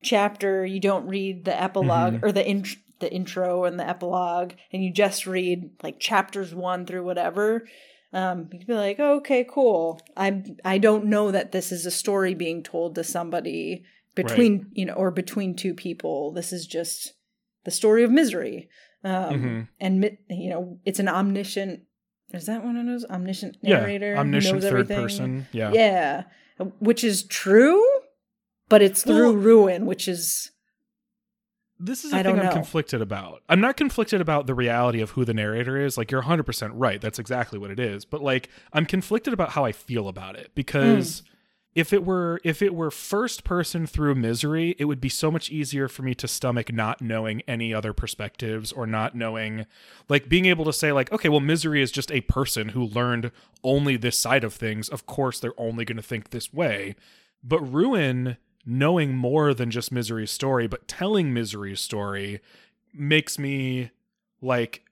[0.03, 2.23] chapter, you don't read the epilogue Mhm.
[2.23, 6.85] or the int- the intro and the epilogue and you just read like chapters 1
[6.85, 7.67] through whatever,
[8.13, 10.01] um, you'd be like, oh, okay, cool.
[10.17, 13.83] I I don't know that this is a story being told to somebody
[14.15, 16.31] between you know or between two people.
[16.31, 17.13] This is just
[17.65, 18.69] the story of misery.
[19.03, 19.67] Um, Mhm.
[19.79, 21.81] And you know, it's an omniscient.
[22.33, 25.01] Is that one of those Omniscient narrator, who omniscient knows third everything?
[25.01, 25.47] person.
[25.51, 25.71] Yeah.
[25.73, 26.23] Yeah,
[26.79, 27.83] which is true,
[28.67, 30.51] but it's through Well- ruin, which is
[31.79, 32.53] This is the don't thing I'm know.
[32.53, 33.41] conflicted about.
[33.47, 35.97] I'm not conflicted about the reality of who the narrator is.
[35.97, 36.99] Like you're 100% right.
[36.99, 38.03] That's exactly what it is.
[38.03, 41.33] But like I'm conflicted about how I feel about it because hmm.
[41.75, 45.49] if it were if it were first person through misery, it would be so much
[45.49, 49.65] easier for me to stomach not knowing any other perspectives or not knowing
[50.09, 53.31] like being able to say like okay, well misery is just a person who learned
[53.63, 54.89] only this side of things.
[54.89, 56.97] Of course, they're only going to think this way.
[57.41, 58.35] But ruin
[58.69, 62.39] knowing more than just misery's story but telling misery's story
[62.93, 63.89] makes me
[64.41, 64.83] like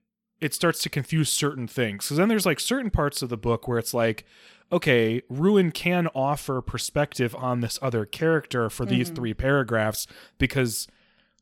[0.41, 3.67] it starts to confuse certain things because then there's like certain parts of the book
[3.67, 4.25] where it's like
[4.71, 9.15] okay ruin can offer perspective on this other character for these Mhm.
[9.15, 10.87] three paragraphs because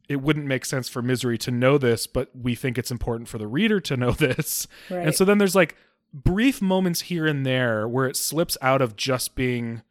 [0.08, 3.38] it wouldn't make sense for misery to know this but we think it's important for
[3.38, 5.08] the reader to know this right.
[5.08, 5.76] and so then there's like
[6.14, 9.82] brief moments here and there where it slips out of just being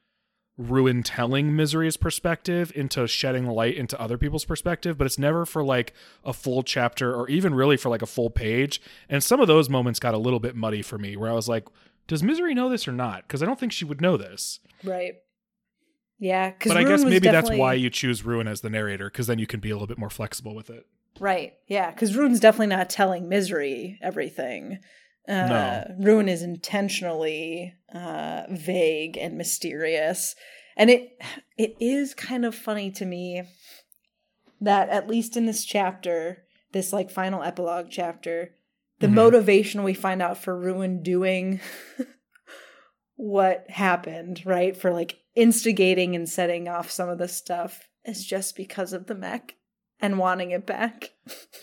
[0.56, 5.64] Ruin telling Misery's perspective into shedding light into other people's perspective, but it's never for
[5.64, 5.92] like
[6.24, 8.80] a full chapter or even really for like a full page.
[9.08, 11.48] And some of those moments got a little bit muddy for me where I was
[11.48, 11.66] like,
[12.06, 13.22] does Misery know this or not?
[13.22, 14.60] Because I don't think she would know this.
[14.84, 15.14] Right.
[16.18, 19.26] Yeah, because But I guess maybe that's why you choose Ruin as the narrator, because
[19.26, 20.86] then you can be a little bit more flexible with it.
[21.18, 21.54] Right.
[21.66, 24.78] Yeah, because Ruin's definitely not telling Misery everything.
[25.28, 25.84] Uh, No.
[25.98, 30.34] Ruin is intentionally uh, vague and mysterious,
[30.76, 31.18] and it
[31.56, 33.42] it is kind of funny to me
[34.60, 38.54] that at least in this chapter, this like final epilogue chapter,
[39.00, 39.14] the Mhm.
[39.14, 41.60] motivation we find out for Ruin doing
[43.16, 44.76] what happened, right?
[44.76, 49.14] For like instigating and setting off some of the stuff is just because of the
[49.14, 49.54] mech
[50.04, 51.12] and wanting it back.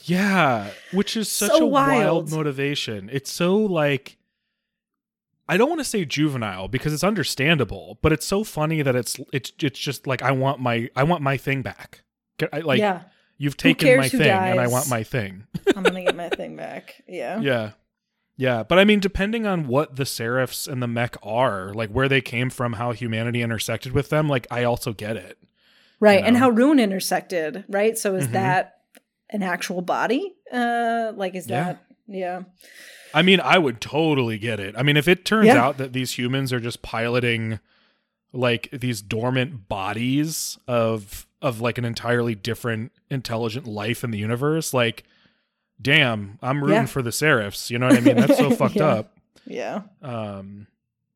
[0.04, 2.04] Yeah, which is such So a wild.
[2.04, 2.32] wild.
[2.32, 3.08] motivation.
[3.14, 4.18] It's so like
[5.48, 9.20] I don't want to say juvenile because it's understandable, but it's so funny that it's
[9.32, 12.04] it's it's just like I want my I want my thing back.
[12.52, 13.04] I, like yeah,
[13.38, 15.44] you've taken my thing and I want my thing.
[15.76, 17.04] I'm gonna get my thing back.
[17.08, 17.40] Yeah.
[17.42, 17.72] yeah.
[18.38, 22.10] Yeah, but I mean depending on what the seraphs and the mech are, like where
[22.10, 25.38] they came from, how humanity intersected with them, like I also get it.
[26.02, 26.20] Right.
[26.20, 27.98] You And how Ruin intersected, right?
[27.98, 28.32] So is Mhm.
[28.34, 28.80] that
[29.30, 30.34] an actual body?
[30.52, 31.64] Uh like is Yeah.
[31.64, 32.42] that yeah.
[33.14, 34.74] I mean, I would totally get it.
[34.78, 35.64] I mean, if it turns Yeah.
[35.64, 37.60] out that these humans are just piloting
[38.34, 44.74] like these dormant bodies of of like an entirely different intelligent life in the universe,
[44.74, 45.04] like
[45.82, 46.86] damn, I'm rooting Yeah.
[46.86, 47.72] for the seraphs.
[47.72, 48.16] You know what I mean?
[48.18, 48.86] That's so fucked Yeah.
[48.88, 49.18] up.
[49.46, 49.82] Yeah.
[50.02, 50.68] Um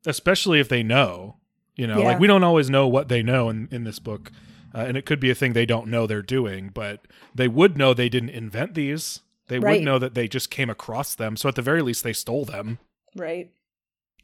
[0.05, 1.37] especially if they know.
[1.75, 2.05] You know, Yeah.
[2.05, 4.31] like we don't always know what they know in in this book.
[4.75, 7.77] Uh, and it could be a thing they don't know they're doing, but they would
[7.77, 9.21] know they didn't invent these.
[9.47, 9.77] They Right.
[9.79, 11.37] would know that they just came across them.
[11.37, 12.79] So at the very least, they stole them.
[13.15, 13.51] Right.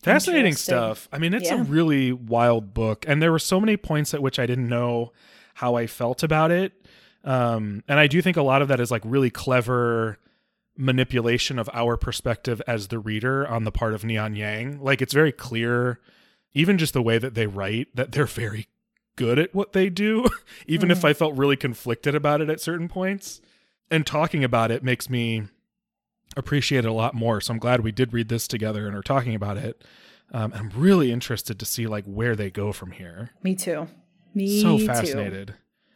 [0.03, 1.07] Fascinating stuff.
[1.11, 4.39] I mean, it's a really wild book, and there were so many points at which
[4.39, 5.13] I didn't know
[5.55, 6.73] how I felt about it.
[7.23, 10.17] Um, and I do think a lot of that is like really clever
[10.75, 14.81] manipulation of our perspective as the reader on the part of Neon Yang.
[14.81, 15.99] Like it's very clear,
[16.55, 18.67] even just the way that they write, that they're very
[19.21, 20.25] good at what they do,
[20.67, 21.09] even if Mhm.
[21.09, 23.41] I felt really conflicted about it at certain points.
[23.89, 25.43] And talking about it makes me
[26.37, 27.41] appreciate it a lot more.
[27.41, 29.83] So I'm glad we did read this together and are talking about it.
[30.33, 33.31] Um, I'm really interested to see like where they go from here.
[33.43, 33.87] Me too.
[34.33, 34.85] Me so too.
[34.87, 35.55] fascinated.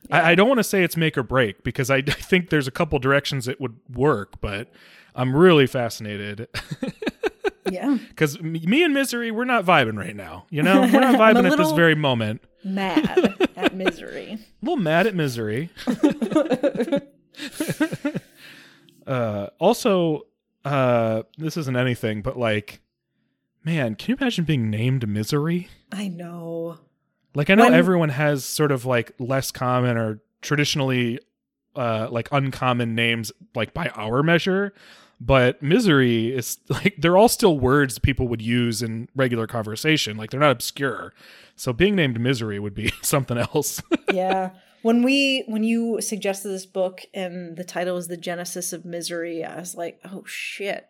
[0.10, 0.18] Yeah.
[0.24, 2.68] I, I don't want to say it's make or break because I, I think there's
[2.68, 4.70] a couple directions it would work, but
[5.16, 6.48] I'm really fascinated
[7.72, 7.98] Yeah.
[8.10, 10.46] because me and Misery, we're not vibing right now.
[10.50, 12.42] You know, we're not vibing at this very moment.
[12.66, 14.40] Mad at misery.
[14.62, 15.70] A little mad at Misery.
[19.08, 20.24] uh, also,
[20.64, 22.82] uh, this isn't anything, but like,
[23.64, 25.70] man, can you imagine being named Misery?
[25.92, 26.80] I know.
[27.36, 31.20] Like, I know When- everyone has sort of like less common or traditionally
[31.76, 34.74] uh, like uncommon names, like by our measure.
[35.22, 40.18] But misery is like they're all still words people would use in regular conversation.
[40.18, 41.14] Like they're not obscure.
[41.56, 43.82] So being named misery would be something else.
[44.14, 44.52] yeah
[44.82, 49.44] when we when you suggested this book and the title was the genesis of misery
[49.44, 50.86] i was like oh shit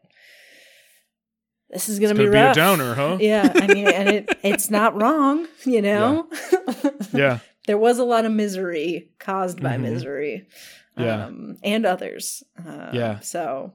[1.70, 2.56] this is gonna be gonna be a rough.
[2.56, 3.18] downer, huh?
[3.22, 6.28] yeah i mean and it it's not wrong you know
[7.14, 7.40] yeah.
[7.68, 9.82] there was a lot of misery caused by Mhm.
[9.82, 10.48] misery
[10.98, 11.28] Yeah.
[11.28, 13.20] um and others uh, Yeah.
[13.22, 13.74] so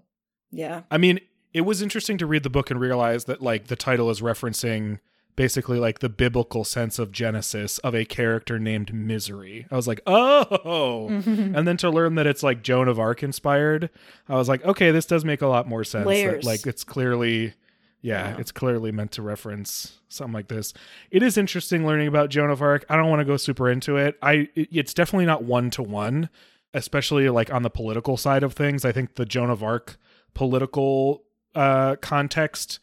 [0.51, 1.21] yeah I mean,
[1.53, 4.99] it was interesting to read the book and realize that like the title is referencing
[5.37, 9.67] basically like the biblical sense of Genesis of a character named Misery.
[9.71, 11.09] I was like, oh.
[11.25, 13.89] And then to learn that it's like Joan of Arc inspired,
[14.29, 16.05] I was like, okay, this does make a lot more sense.
[16.43, 17.55] That, like it's clearly
[18.03, 18.37] yeah, Yeah.
[18.39, 20.73] it's clearly meant to reference something like this.
[21.11, 22.85] It is interesting learning about Joan of Arc.
[22.89, 24.17] I don't want to go super into it.
[24.23, 26.29] I it- it's definitely not one to one,
[26.75, 28.85] especially like on the political side of things.
[28.85, 29.97] I think the Joan of Arc
[30.35, 31.23] political
[31.55, 32.79] uh context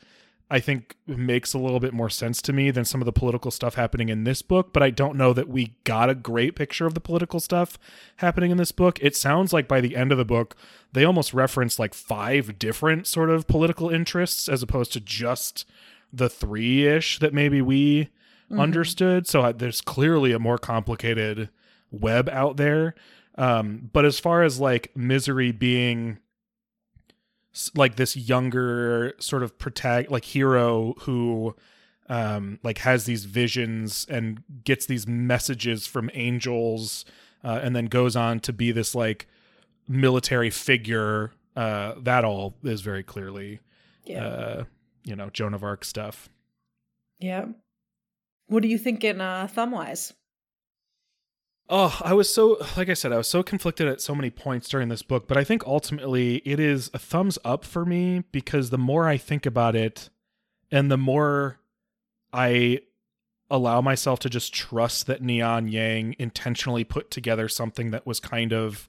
[0.50, 3.52] I think makes a little bit more sense to me than some of the political
[3.52, 6.86] stuff happening in this book, but I don't know that we got a great picture
[6.86, 7.78] of the political stuff
[8.18, 8.98] happening in this book.
[9.02, 10.56] It sounds like by the end of the book,
[10.94, 15.66] they almost reference like five different sort of political interests as opposed to just
[16.14, 18.08] the three ish that maybe we
[18.50, 18.62] Mhm.
[18.62, 19.28] understood.
[19.28, 21.50] So uh, there's clearly a more complicated
[21.92, 22.96] web out there.
[23.38, 26.20] Um, but as far as like misery being
[27.76, 31.56] like this younger sort of protag like hero who
[32.10, 37.06] um like has these visions and gets these messages from angels
[37.44, 39.28] uh, and then goes on to be this like
[39.88, 41.32] military figure.
[41.56, 43.60] Uh that all is very clearly
[44.06, 44.26] yeah.
[44.26, 44.64] uh
[45.04, 46.30] you know joan of arc stuff.
[47.20, 47.46] Yeah.
[48.48, 50.14] What are you thinking, uh, thumb wise?
[51.70, 54.70] Oh, I was so like I said, I was so conflicted at so many points
[54.70, 58.70] during this book, but I think ultimately it is a thumbs up for me because
[58.70, 60.10] the more I think about it
[60.72, 61.60] and the more
[62.32, 62.80] I
[63.50, 68.54] allow myself to just trust that Neon Yang intentionally put together something that was kind
[68.54, 68.88] of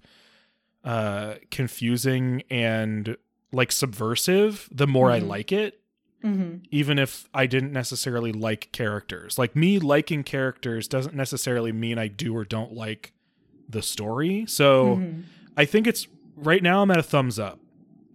[0.85, 3.17] uh confusing and
[3.51, 5.27] like subversive, the more I Mhm.
[5.27, 5.81] like it
[6.25, 6.65] Mm-hmm.
[6.73, 9.39] even if I didn't necessarily like characters.
[9.39, 13.13] Like me liking characters doesn't necessarily mean I do or don't like
[13.69, 14.45] the story.
[14.49, 15.23] So Mhm.
[15.57, 17.61] I think it's right now I'm at a thumbs up.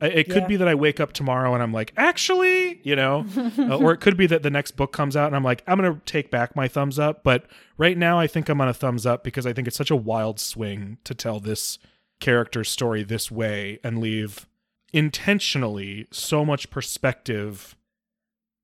[0.01, 0.47] It could Yeah.
[0.47, 3.25] be that I wake up tomorrow and I'm like, actually, you know,
[3.57, 5.79] uh, or it could be that the next book comes out and I'm like, I'm
[5.79, 7.23] going to take back my thumbs up.
[7.23, 7.45] But
[7.77, 9.95] right now, I think I'm on a thumbs up because I think it's such a
[9.95, 11.79] wild swing to tell this
[12.19, 14.45] character's story this way and leave
[14.91, 17.75] intentionally so much perspective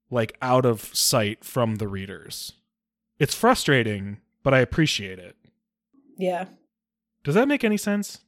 [0.09, 2.53] like out of sight from the readers.
[3.19, 5.35] It's frustrating, but I appreciate it.
[6.17, 6.45] yeah.
[7.23, 8.19] Does that make any sense?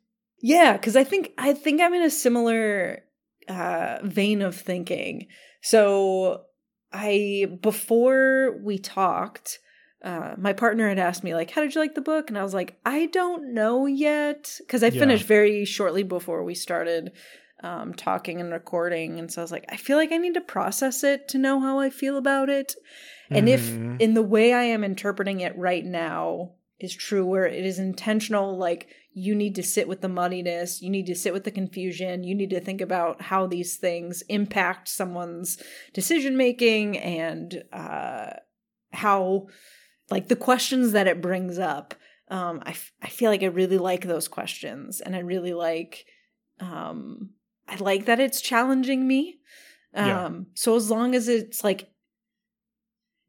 [0.42, 3.04] Yeah, because I think I think I'm in a similar
[3.48, 5.28] uh, vein of thinking.
[5.62, 6.44] So
[6.92, 9.60] I before we talked,
[10.04, 12.44] uh, my partner had asked me like, "How did you like the book?" And I
[12.44, 15.00] was like, "I don't know yet," because I Yeah.
[15.00, 17.14] finished very shortly before we started
[17.64, 20.42] um, talking and recording, and so I was like, "I feel like I need to
[20.42, 22.76] process it to know how I feel about it."
[23.30, 24.00] And if Mhm.
[24.00, 28.58] in the way I am interpreting it right now is true, where it is intentional,
[28.58, 32.24] like you need to sit with the muddiness, you need to sit with the confusion,
[32.24, 35.62] you need to think about how these things impact someone's
[35.94, 38.32] decision making and uh,
[38.94, 39.48] how,
[40.10, 41.94] like, the questions that it brings up.
[42.30, 46.06] Um, I, f- I feel like I really like those questions, and I really like,
[46.62, 47.32] um,
[47.72, 49.40] I like that it's challenging me.
[49.96, 50.30] Um, Yeah.
[50.56, 51.90] so as long as it's like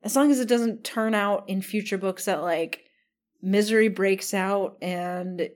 [0.03, 2.85] as long as it doesn't turn out in future books that like
[3.41, 5.49] misery breaks out and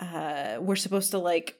[0.00, 1.58] uh we're supposed to like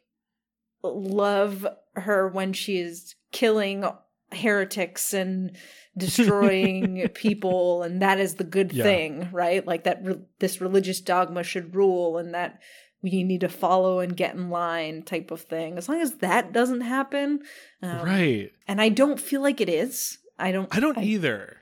[0.83, 3.85] love her when she is killing
[4.33, 5.57] heretics and
[5.97, 8.83] destroying people and that is the good Yeah.
[8.85, 12.61] thing right like that re- this religious dogma should rule and that
[13.05, 16.53] we need to follow and get in line type of thing as long as that
[16.53, 17.41] doesn't happen
[17.83, 18.51] um, right.
[18.67, 21.59] and i don't feel like it is i don't I don't either.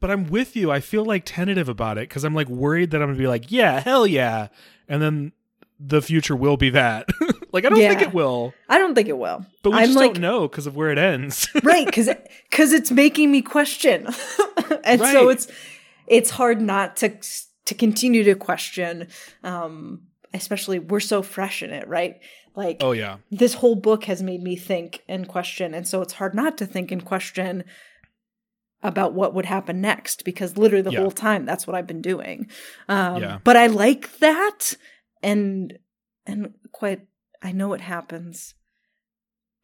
[0.00, 0.70] But I'm with you.
[0.70, 3.50] I feel like tentative about it because I'm like worried that I'm gonna be like,
[3.50, 4.48] yeah, hell yeah,
[4.88, 5.32] and then
[5.80, 7.08] the future will be that.
[7.52, 9.44] like I don't think it will, I don't think it will.
[9.62, 11.48] but we I'm just like, don't know because of where it ends.
[11.62, 12.10] right, because
[12.50, 14.06] because it's making me question,
[14.84, 15.48] and so it's
[16.06, 17.16] it's hard not to
[17.64, 19.08] to continue to question.
[19.42, 20.02] Um,
[20.36, 22.20] especially we're so fresh in it, right?
[22.54, 26.14] Like oh yeah, this whole book has made me think and question, and so it's
[26.14, 27.64] hard not to think and question
[28.82, 31.00] about what would happen next because literally the Yeah.
[31.00, 32.48] whole time that's what I've been doing.
[32.88, 33.38] Um, Yeah.
[33.42, 34.74] But I like that,
[35.22, 35.78] and
[36.26, 37.06] and quite
[37.42, 38.54] I know it happens,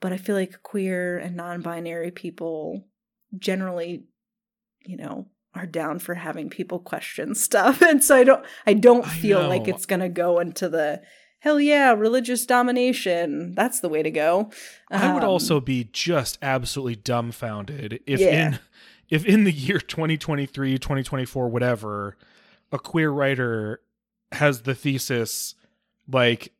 [0.00, 2.84] but I feel like queer and non-binary people
[3.38, 4.04] generally,
[4.84, 9.06] you know, are down for having people question stuff, and so I don't I don't
[9.06, 11.02] I feel like it's gonna go into the
[11.40, 13.54] hell yeah religious domination.
[13.54, 14.50] That's the way to go.
[14.90, 18.46] I would Um, also be just absolutely dumbfounded if Yeah.
[18.48, 18.58] in
[19.10, 22.16] if in the year 2023, 2024, whatever,
[22.70, 23.82] a queer writer
[24.32, 25.54] has the thesis
[26.10, 26.52] like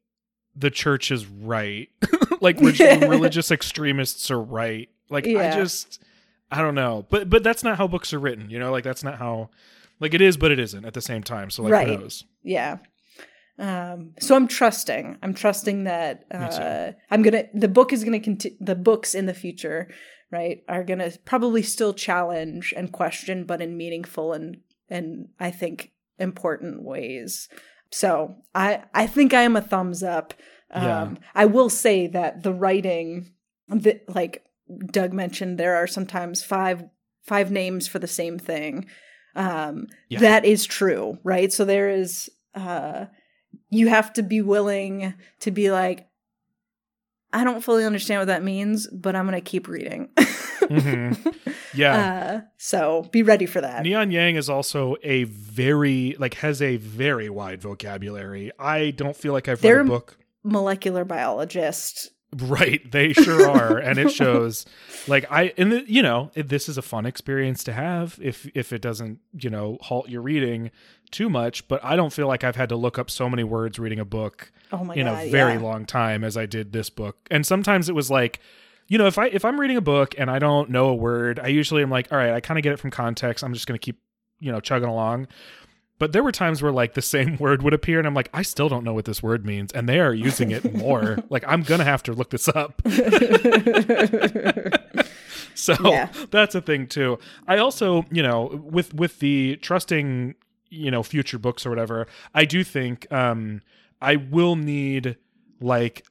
[0.55, 1.89] the church is right,
[2.43, 4.91] like religious extremists are right.
[5.09, 6.03] Like I just
[6.53, 8.51] I don't know, but but that's not how books are written.
[8.51, 9.51] You know, like that's not how
[10.01, 11.51] like it is, but it isn't at the same time.
[11.51, 11.89] So like Right.
[11.89, 12.25] who knows?
[12.45, 12.79] yeah
[13.59, 18.57] um so i'm trusting i'm trusting that uh i'm gonna the book is gonna continue
[18.61, 19.91] the books in the future
[20.31, 24.57] right are gonna probably still challenge and question but in meaningful and
[24.89, 27.49] and i think important ways
[27.91, 30.33] so i i think i am a thumbs up
[30.73, 31.15] um Yeah.
[31.35, 33.33] i will say that the writing
[33.69, 34.43] the, like
[34.87, 36.85] doug mentioned there are sometimes five
[37.25, 38.87] five names for the same thing
[39.37, 40.21] um Yeah.
[40.21, 43.07] that is true right so there is uh
[43.71, 46.07] you have to be willing to be like
[47.33, 50.09] i don't fully understand what that means but i'm gonna keep reading
[50.63, 51.35] Mhm.
[51.75, 51.97] Yeah.
[51.97, 56.77] uh so be ready for that Neon Yang is also a very like has a
[56.77, 58.53] very wide vocabulary.
[58.59, 60.19] I don't feel like I've They're- read a book.
[60.45, 64.65] molecular biologist Right, they sure are, and it shows.
[65.07, 68.49] Like I, and the, you know, it, this is a fun experience to have if
[68.55, 70.71] if it doesn't you know halt your reading
[71.11, 71.69] too much.
[71.69, 74.07] But I don't feel like I've had to look up so many words reading a
[74.07, 75.61] book oh in god a very yeah.
[75.61, 77.17] long time as I did this book.
[77.31, 78.41] And sometimes it was like,
[78.89, 81.39] you know, if I if I'm reading a book and I don't know a word,
[81.39, 83.45] I usually am like, all right, I kind of get it from context.
[83.45, 83.99] I'm just going to keep
[84.43, 85.29] you know, chugging along.
[86.03, 88.43] But there were times where like the same word would appear, and I'm like, I
[88.43, 91.19] still don't know what this word means, and they are using it more.
[91.31, 92.83] like I'm gonna have to look this up.
[95.55, 96.09] so Yeah.
[96.33, 97.21] that's a thing too.
[97.47, 100.35] I also, you know, with with the trusting,
[100.71, 103.63] you know, future books or whatever, I do think um
[104.01, 105.17] I will need
[105.61, 106.05] like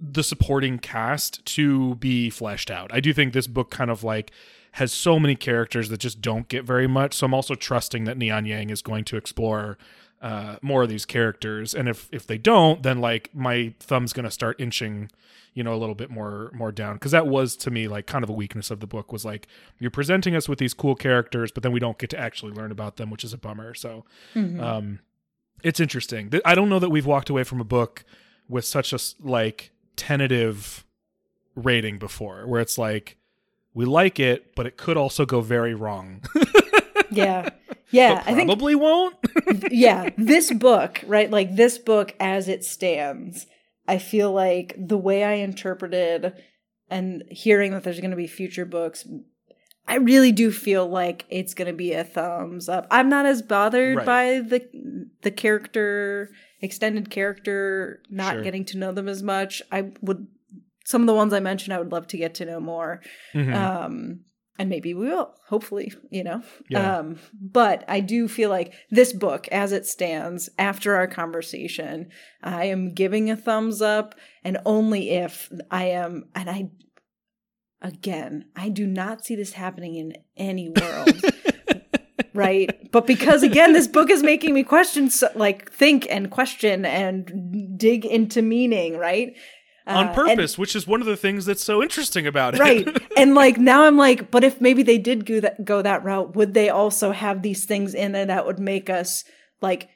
[0.00, 2.90] the supporting cast to be fleshed out.
[2.92, 4.32] I do think this book kind of like
[4.76, 7.14] has so many characters that just don't get very much.
[7.14, 9.78] So I'm also trusting that Neon Yang is going to explore
[10.22, 11.74] uh, more of these characters.
[11.74, 15.10] And if if they don't, then like my thumb's gonna start inching,
[15.54, 18.22] you know, a little bit more more down because that was to me like kind
[18.24, 19.46] of a weakness of the book was like
[19.78, 22.70] you're presenting us with these cool characters, but then we don't get to actually learn
[22.72, 23.74] about them, which is a bummer.
[23.74, 24.04] So
[24.34, 24.60] Mhm.
[24.60, 24.98] um,
[25.62, 26.30] it's interesting.
[26.44, 28.04] I don't know that we've walked away from a book
[28.48, 30.84] with such a like tentative
[31.54, 33.16] rating before, where it's like
[33.76, 36.22] we like it, but it could also go very wrong.
[37.10, 37.50] yeah.
[37.90, 38.22] Yeah.
[38.26, 39.14] I think probably won't.
[39.70, 41.30] yeah, this book, right?
[41.30, 43.46] Like this book as it stands,
[43.86, 46.32] I feel like the way I interpreted
[46.90, 49.06] and hearing that there's going to be future books,
[49.86, 52.86] I really do feel like it's going to be a thumbs up.
[52.90, 54.06] I'm not as bothered Right.
[54.06, 56.30] by the the character
[56.62, 58.42] extended character not Sure.
[58.42, 59.62] getting to know them as much.
[59.70, 60.26] I would
[60.86, 63.00] some of the ones I mentioned I would love to get to know more
[63.34, 63.54] Mhm.
[63.54, 64.20] um
[64.58, 66.98] and maybe we will hopefully you know Yeah.
[67.00, 72.08] um but i do feel like this book as it stands after our conversation
[72.42, 74.14] i am giving a thumbs up
[74.44, 76.70] and only if i am and i
[77.82, 81.20] again i do not see this happening in any world
[82.34, 87.78] right but because again this book is making me question like think and question and
[87.78, 89.34] dig into meaning right
[89.88, 92.60] On Uh, and- purpose, which is one of the things that's so interesting about it.
[92.60, 96.02] right and like now i'm like but if maybe they did go that go that
[96.02, 99.22] route would they also have these things in there that would make us
[99.60, 99.88] like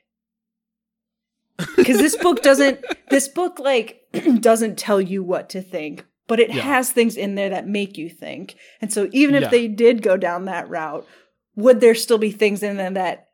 [1.77, 4.01] because this book doesn't this book like
[4.41, 6.63] doesn't tell you what to think but it Yeah.
[6.63, 9.49] has things in there that make you think and so even if Yeah.
[9.49, 11.07] they did go down that route
[11.57, 13.29] would there still be things in there that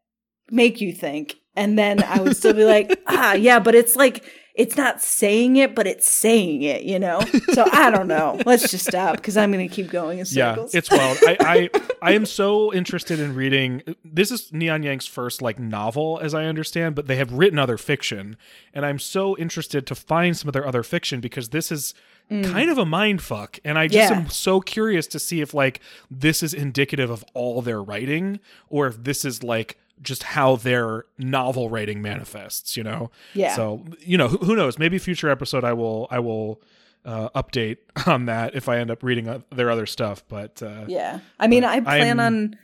[0.51, 4.25] make you think and then i would still be like ah yeah but it's like
[4.57, 7.21] it's not saying it but it's saying it you know
[7.53, 10.73] so i don't know let's just stop because i'm gonna keep going in circles.
[10.75, 11.19] yeah, it's wild.
[11.23, 13.83] I, I I am so interested in reading.
[14.05, 17.77] This is Neon Yang's first like novel, as I understand, but they have written other
[17.79, 18.37] fiction,
[18.75, 21.95] and I'm so interested to find some of their other fiction because this is
[22.29, 24.17] kind of a mind fuck, and I just Mm.
[24.17, 24.21] Yeah.
[24.25, 25.81] am so curious to see if like
[26.11, 31.05] this is indicative of all their writing, or if this is like just how their
[31.19, 32.77] novel writing manifests.
[32.77, 33.11] You know?
[33.35, 33.55] Yeah.
[33.57, 34.79] So you know, who, who knows?
[34.79, 36.61] Maybe future episode I will I will.
[37.05, 37.77] Uh, update
[38.09, 41.63] on that if I end up reading their other stuff, but uh, yeah i mean
[41.63, 42.57] i plan I'm- on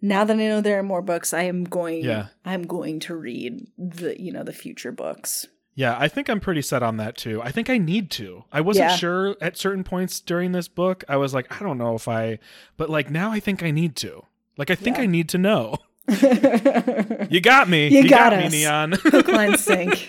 [0.00, 2.28] now that i know there are more books i am going Yeah.
[2.46, 5.44] i'm going to read the you know the future books
[5.74, 7.42] Yeah, I think I'm pretty set on that too.
[7.42, 8.44] I think I need to.
[8.50, 8.96] I wasn't Yeah.
[8.96, 11.04] sure at certain points during this book.
[11.06, 12.38] I was like, I don't know if I,
[12.78, 14.22] but like now I think I need to.
[14.56, 15.02] Like I think Yeah.
[15.02, 15.76] I need to know.
[16.08, 17.88] You got me.
[17.88, 18.52] You got me, us.
[18.52, 18.92] Neon.
[19.02, 20.08] hook line sink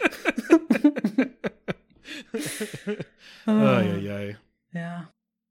[3.47, 4.31] oh yeah, yeah.
[4.73, 5.01] Yeah.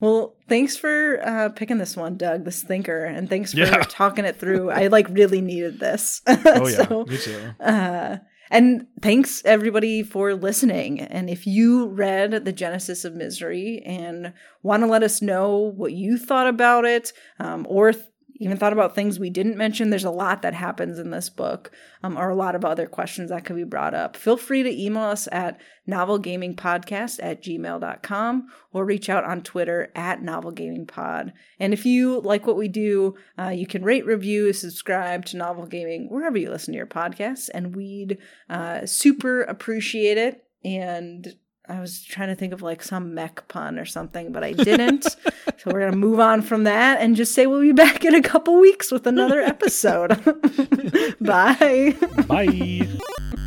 [0.01, 3.83] Well, thanks for uh, picking this one, Doug, this thinker, and thanks for Yeah.
[3.89, 4.71] talking it through.
[4.71, 6.21] I like really needed this.
[6.29, 7.41] Oh yeah, So, me too.
[7.61, 8.19] uh,
[8.51, 11.01] and thanks everybody for listening.
[11.01, 15.93] And if you read The Genesis of Misery and want to let us know what
[15.93, 18.05] you thought about it, um, or th-
[18.45, 21.71] even thought about things we didn't mention, there's a lot that happens in this book,
[22.03, 24.19] um, or a lot of other questions that could be brought up.
[24.19, 25.59] Feel free to email us at
[25.89, 31.33] novelgamingpodcast at gmail.com or reach out on Twitter at novelgamingpod.
[31.59, 35.65] And if you like what we do, uh, you can rate, review, subscribe to Novel
[35.65, 38.19] Gaming wherever you listen to your podcasts, and we'd
[38.51, 40.45] uh, super appreciate it.
[40.62, 41.35] And
[41.66, 45.05] I was trying to think of like some mech pun or something, but I didn't.
[45.57, 48.20] so we're gonna move on from that and just say we'll be back in a
[48.20, 50.23] couple weeks with another episode.
[51.20, 51.97] Bye.
[52.27, 52.89] Bye.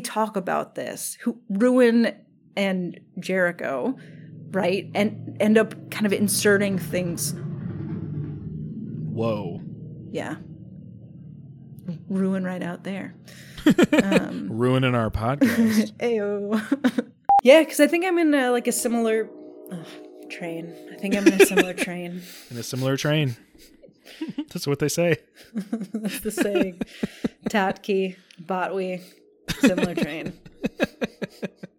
[0.00, 1.16] they talk about this.
[1.22, 2.14] Who Ruin
[2.56, 3.96] and Jericho
[4.52, 4.90] right?
[4.94, 7.34] And end up kind of inserting things.
[9.12, 9.60] Whoa.
[10.10, 10.36] Yeah.
[12.08, 13.14] Ruin right out there.
[13.92, 15.92] Um, Ruining our podcast.
[15.98, 17.04] Ayo.
[17.42, 19.28] yeah, because I think I'm in a, like a similar
[19.70, 19.86] ugh,
[20.30, 20.74] train.
[20.90, 22.22] I think I'm in a similar train.
[22.50, 23.36] in a similar train.
[24.48, 25.18] That's what they say.
[25.52, 26.80] That's the saying.
[27.50, 29.02] Tatki, Botwe,
[29.60, 30.32] Similar train.